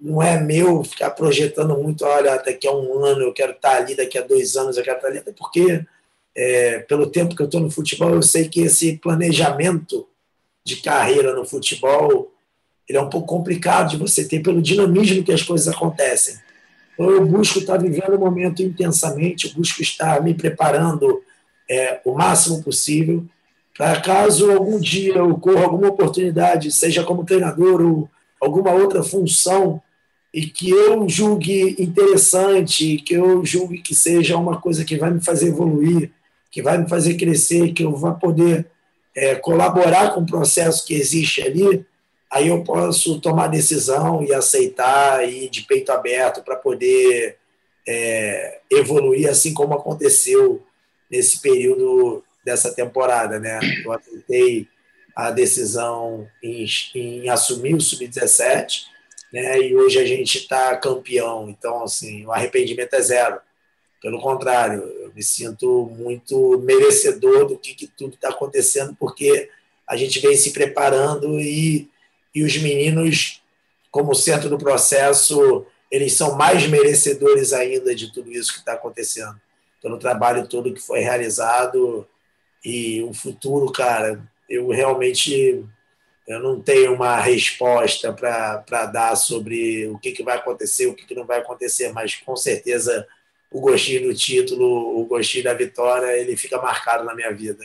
[0.00, 3.96] não é meu ficar projetando muito, olha, daqui a um ano eu quero estar ali,
[3.96, 5.84] daqui a dois anos eu quero estar ali, até porque,
[6.38, 10.06] é, pelo tempo que eu estou no futebol, eu sei que esse planejamento
[10.64, 12.32] de carreira no futebol,
[12.88, 16.36] ele é um pouco complicado de você ter pelo dinamismo que as coisas acontecem.
[16.94, 21.20] Então, eu busco estar vivendo o momento intensamente, busco estar me preparando
[21.68, 23.26] é, o máximo possível
[23.76, 28.10] para caso algum dia ocorra alguma oportunidade, seja como treinador ou
[28.40, 29.80] alguma outra função,
[30.34, 35.20] e que eu julgue interessante, que eu julgue que seja uma coisa que vai me
[35.20, 36.10] fazer evoluir,
[36.50, 38.66] que vai me fazer crescer, que eu vá poder
[39.14, 41.84] é, colaborar com o processo que existe ali,
[42.30, 47.36] aí eu posso tomar decisão e aceitar e de peito aberto para poder
[47.86, 50.62] é, evoluir, assim como aconteceu
[51.10, 53.58] nesse período dessa temporada, né?
[53.84, 54.68] Eu aceitei
[55.16, 58.84] a decisão em, em assumir o sub-17,
[59.32, 59.60] né?
[59.60, 63.40] E hoje a gente está campeão, então assim o arrependimento é zero.
[64.00, 69.50] Pelo contrário, eu me sinto muito merecedor do que, que tudo está acontecendo, porque
[69.86, 71.90] a gente vem se preparando e,
[72.34, 73.42] e os meninos,
[73.90, 79.40] como centro do processo, eles são mais merecedores ainda de tudo isso que está acontecendo,
[79.82, 82.06] pelo trabalho todo que foi realizado
[82.64, 85.64] e o futuro, cara, eu realmente
[86.26, 91.06] eu não tenho uma resposta para dar sobre o que, que vai acontecer, o que,
[91.06, 93.06] que não vai acontecer, mas com certeza
[93.50, 97.64] o gostinho do título, o gostinho da vitória, ele fica marcado na minha vida.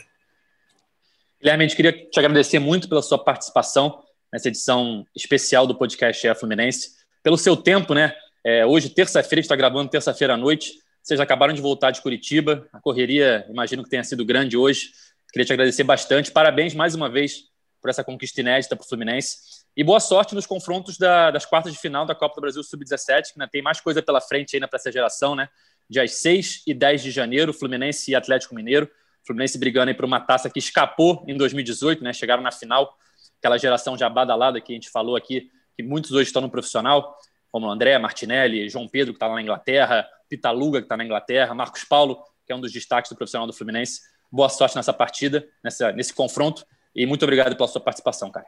[1.40, 6.26] Guilherme, a gente queria te agradecer muito pela sua participação nessa edição especial do podcast
[6.26, 8.14] É Fluminense, pelo seu tempo, né?
[8.42, 10.72] É, hoje, terça-feira, está gravando terça-feira à noite.
[11.02, 12.66] Vocês acabaram de voltar de Curitiba.
[12.72, 14.90] A correria, imagino que tenha sido grande hoje.
[15.32, 16.32] Queria te agradecer bastante.
[16.32, 17.44] Parabéns mais uma vez
[17.80, 19.64] por essa conquista inédita para o Fluminense.
[19.76, 23.32] E boa sorte nos confrontos da, das quartas de final da Copa do Brasil Sub-17,
[23.32, 25.48] que né, tem mais coisa pela frente ainda para essa geração, né?
[25.94, 28.90] Dias 6 e 10 de janeiro, Fluminense e Atlético Mineiro.
[29.24, 32.12] Fluminense brigando aí por uma taça que escapou em 2018, né?
[32.12, 32.98] Chegaram na final,
[33.38, 37.16] aquela geração já badalada que a gente falou aqui, que muitos hoje estão no profissional,
[37.48, 41.54] como André, Martinelli, João Pedro, que está lá na Inglaterra, Pitaluga, que está na Inglaterra,
[41.54, 44.00] Marcos Paulo, que é um dos destaques do profissional do Fluminense.
[44.32, 48.46] Boa sorte nessa partida, nessa, nesse confronto, e muito obrigado pela sua participação, cara.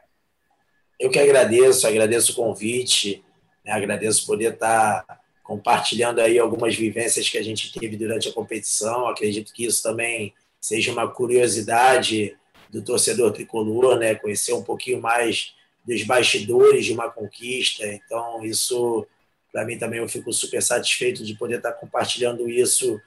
[0.99, 3.23] Eu que agradeço, agradeço o convite,
[3.63, 3.71] né?
[3.71, 9.07] agradeço poder estar tá compartilhando aí algumas vivências que a gente teve durante a competição.
[9.07, 12.35] Acredito que isso também seja uma curiosidade
[12.69, 14.13] do torcedor tricolor, né?
[14.13, 15.53] Conhecer um pouquinho mais
[15.85, 17.87] dos bastidores de uma conquista.
[17.87, 19.07] Então, isso,
[19.53, 22.99] para mim também, eu fico super satisfeito de poder estar compartilhando isso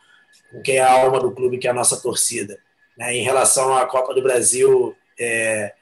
[0.50, 2.58] com quem é a alma do clube, que é a nossa torcida.
[2.96, 3.18] Né?
[3.18, 5.74] Em relação à Copa do Brasil, é,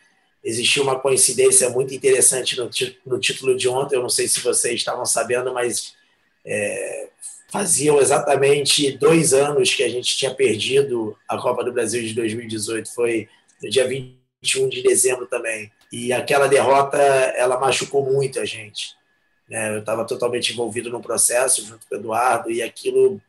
[0.43, 2.69] existiu uma coincidência muito interessante no,
[3.07, 3.95] no, título de ontem.
[3.95, 5.97] Eu não sei se vocês estavam sabendo, mas
[6.49, 7.09] é,
[7.53, 12.93] faziam exatamente dois anos que a gente tinha perdido a Copa do Brasil de 2018.
[12.95, 13.29] Foi
[13.63, 15.71] no dia 21 de dezembro também.
[15.93, 18.97] E aquela derrota, ela machucou muito a gente.
[19.49, 19.75] Né?
[19.75, 23.21] Eu estava totalmente envolvido no processo, junto com o Eduardo, e aquilo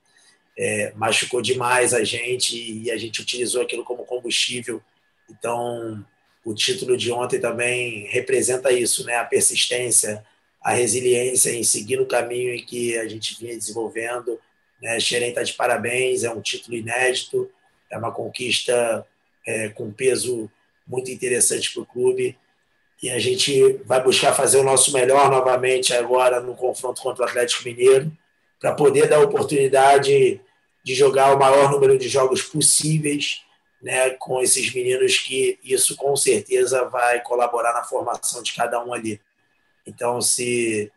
[0.58, 4.82] é, machucou demais a gente, e a gente utilizou aquilo como combustível.
[5.30, 6.06] Então,
[6.44, 9.16] o título de ontem também representa isso, né?
[9.16, 10.26] a persistência,
[10.62, 14.40] a resiliência em seguir no caminho em que a gente vinha desenvolvendo.
[14.82, 15.00] Né?
[15.00, 17.50] Xerém está de parabéns, é um título inédito,
[17.90, 19.06] é uma conquista
[19.48, 20.50] é, com peso
[20.86, 22.38] muito interessante para o clube.
[23.02, 27.28] E a gente vai buscar fazer o nosso melhor novamente agora no confronto contra o
[27.28, 28.12] Atlético Mineiro,
[28.60, 30.42] para poder dar oportunidade
[30.84, 33.42] de jogar o maior número de jogos possíveis
[33.82, 38.94] né, com esses meninos, que isso com certeza vai colaborar na formação de cada um
[38.94, 39.22] ali.
[39.90, 40.92] Então, se,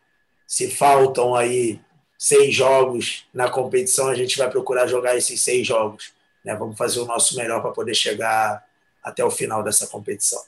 [0.47, 1.79] se faltam aí
[2.17, 6.13] seis jogos na competição, a gente vai procurar jogar esses seis jogos.
[6.45, 6.55] Né?
[6.55, 8.63] Vamos fazer o nosso melhor para poder chegar
[9.03, 10.41] até o final dessa competição.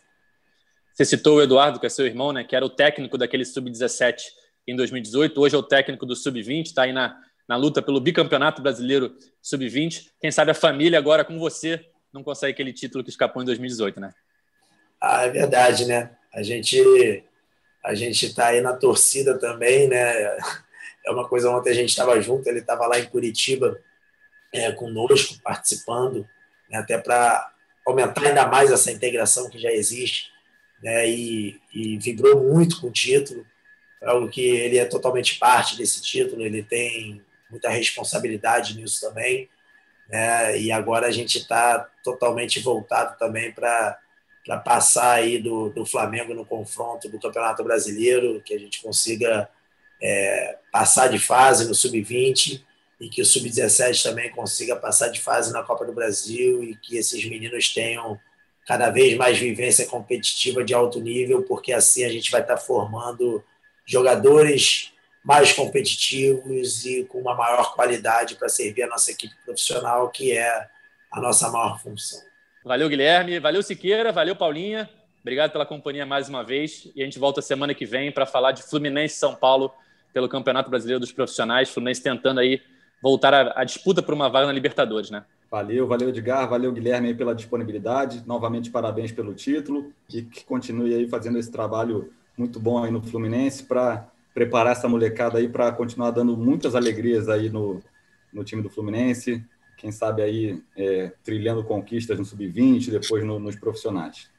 [0.93, 2.43] Você citou o Eduardo, que é seu irmão, né?
[2.43, 4.22] que era o técnico daquele sub-17
[4.68, 8.62] em 2018, hoje é o técnico do sub-20, está aí na, na luta pelo bicampeonato
[8.62, 10.12] brasileiro sub-20.
[10.20, 14.00] Quem sabe a família agora com você não consegue aquele título que escapou em 2018,
[14.00, 14.14] né?
[15.00, 16.12] Ah, é verdade, né?
[16.34, 17.24] A gente
[17.86, 20.38] a gente está aí na torcida também, né?
[21.05, 23.79] É uma coisa, ontem a gente estava junto, ele estava lá em Curitiba
[24.51, 26.27] é, conosco, participando,
[26.67, 26.79] né?
[26.79, 27.53] até para
[27.86, 30.31] aumentar ainda mais essa integração que já existe,
[30.81, 31.07] né?
[31.07, 33.45] E, e vibrou muito com o título,
[34.01, 39.47] é algo que ele é totalmente parte desse título, ele tem muita responsabilidade nisso também,
[40.09, 40.59] né?
[40.59, 43.99] E agora a gente está totalmente voltado também para
[44.46, 49.50] para passar aí do, do Flamengo no confronto do Campeonato Brasileiro, que a gente consiga
[50.02, 52.62] é, passar de fase no Sub-20
[53.00, 56.96] e que o Sub-17 também consiga passar de fase na Copa do Brasil e que
[56.96, 58.20] esses meninos tenham
[58.68, 63.43] cada vez mais vivência competitiva de alto nível, porque assim a gente vai estar formando
[63.86, 64.91] jogadores
[65.24, 70.68] mais competitivos e com uma maior qualidade para servir a nossa equipe profissional, que é
[71.12, 72.22] a nossa maior função.
[72.66, 73.38] Valeu, Guilherme.
[73.38, 74.11] Valeu, Siqueira.
[74.11, 74.89] Valeu, Paulinha.
[75.22, 76.91] Obrigado pela companhia mais uma vez.
[76.95, 79.72] E a gente volta semana que vem para falar de Fluminense São Paulo
[80.11, 81.70] pelo Campeonato Brasileiro dos Profissionais.
[81.70, 82.59] Fluminense tentando aí
[83.03, 85.24] voltar à, disputa por uma vaga na Libertadores, né?
[85.51, 86.49] Valeu, valeu, Edgar.
[86.49, 88.24] Valeu, Guilherme, pela disponibilidade.
[88.26, 92.99] Novamente, parabéns pelo título e que continue aí fazendo esse trabalho muito bom aí no
[92.99, 97.80] Fluminense para preparar essa molecada aí para continuar dando muitas alegrias aí no,
[98.34, 99.45] no time do Fluminense.
[99.78, 104.30] Quem sabe aí é, trilhando conquistas no sub-20, depois no, nos profissionais.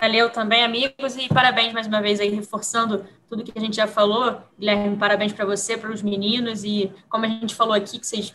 [0.00, 3.88] Valeu também, amigos, e parabéns mais uma vez aí, reforçando tudo que a gente já
[3.88, 4.40] falou.
[4.56, 8.32] Guilherme, parabéns para você, para os meninos, e como a gente falou aqui, que vocês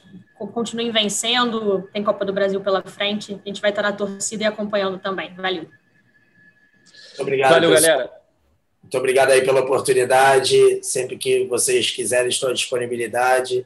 [0.54, 4.46] continuem vencendo, tem Copa do Brasil pela frente, a gente vai estar na torcida e
[4.46, 5.34] acompanhando também.
[5.36, 5.66] Valeu.
[7.18, 7.52] Obrigado.
[7.52, 8.12] Valeu, galera.
[8.82, 10.84] Muito obrigado aí pela oportunidade.
[10.84, 13.66] Sempre que vocês quiserem, estou à disponibilidade.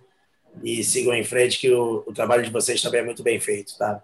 [0.63, 3.77] E sigam em frente, que o, o trabalho de vocês também é muito bem feito,
[3.77, 4.03] tá?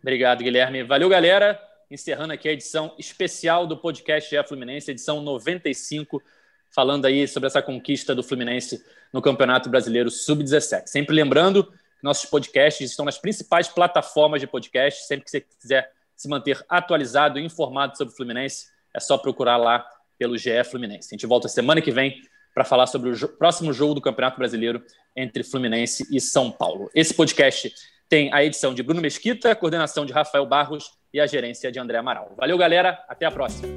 [0.00, 0.82] Obrigado, Guilherme.
[0.82, 1.60] Valeu, galera.
[1.90, 6.22] Encerrando aqui a edição especial do podcast GE Fluminense, edição 95,
[6.70, 10.86] falando aí sobre essa conquista do Fluminense no Campeonato Brasileiro Sub-17.
[10.86, 15.06] Sempre lembrando que nossos podcasts estão nas principais plataformas de podcast.
[15.06, 19.56] Sempre que você quiser se manter atualizado e informado sobre o Fluminense, é só procurar
[19.56, 19.86] lá
[20.18, 21.08] pelo GE Fluminense.
[21.10, 22.22] A gente volta semana que vem
[22.54, 24.82] para falar sobre o próximo jogo do Campeonato Brasileiro
[25.16, 26.88] entre Fluminense e São Paulo.
[26.94, 27.74] Esse podcast
[28.08, 31.98] tem a edição de Bruno Mesquita, coordenação de Rafael Barros e a gerência de André
[31.98, 32.32] Amaral.
[32.36, 33.04] Valeu, galera.
[33.08, 33.68] Até a próxima.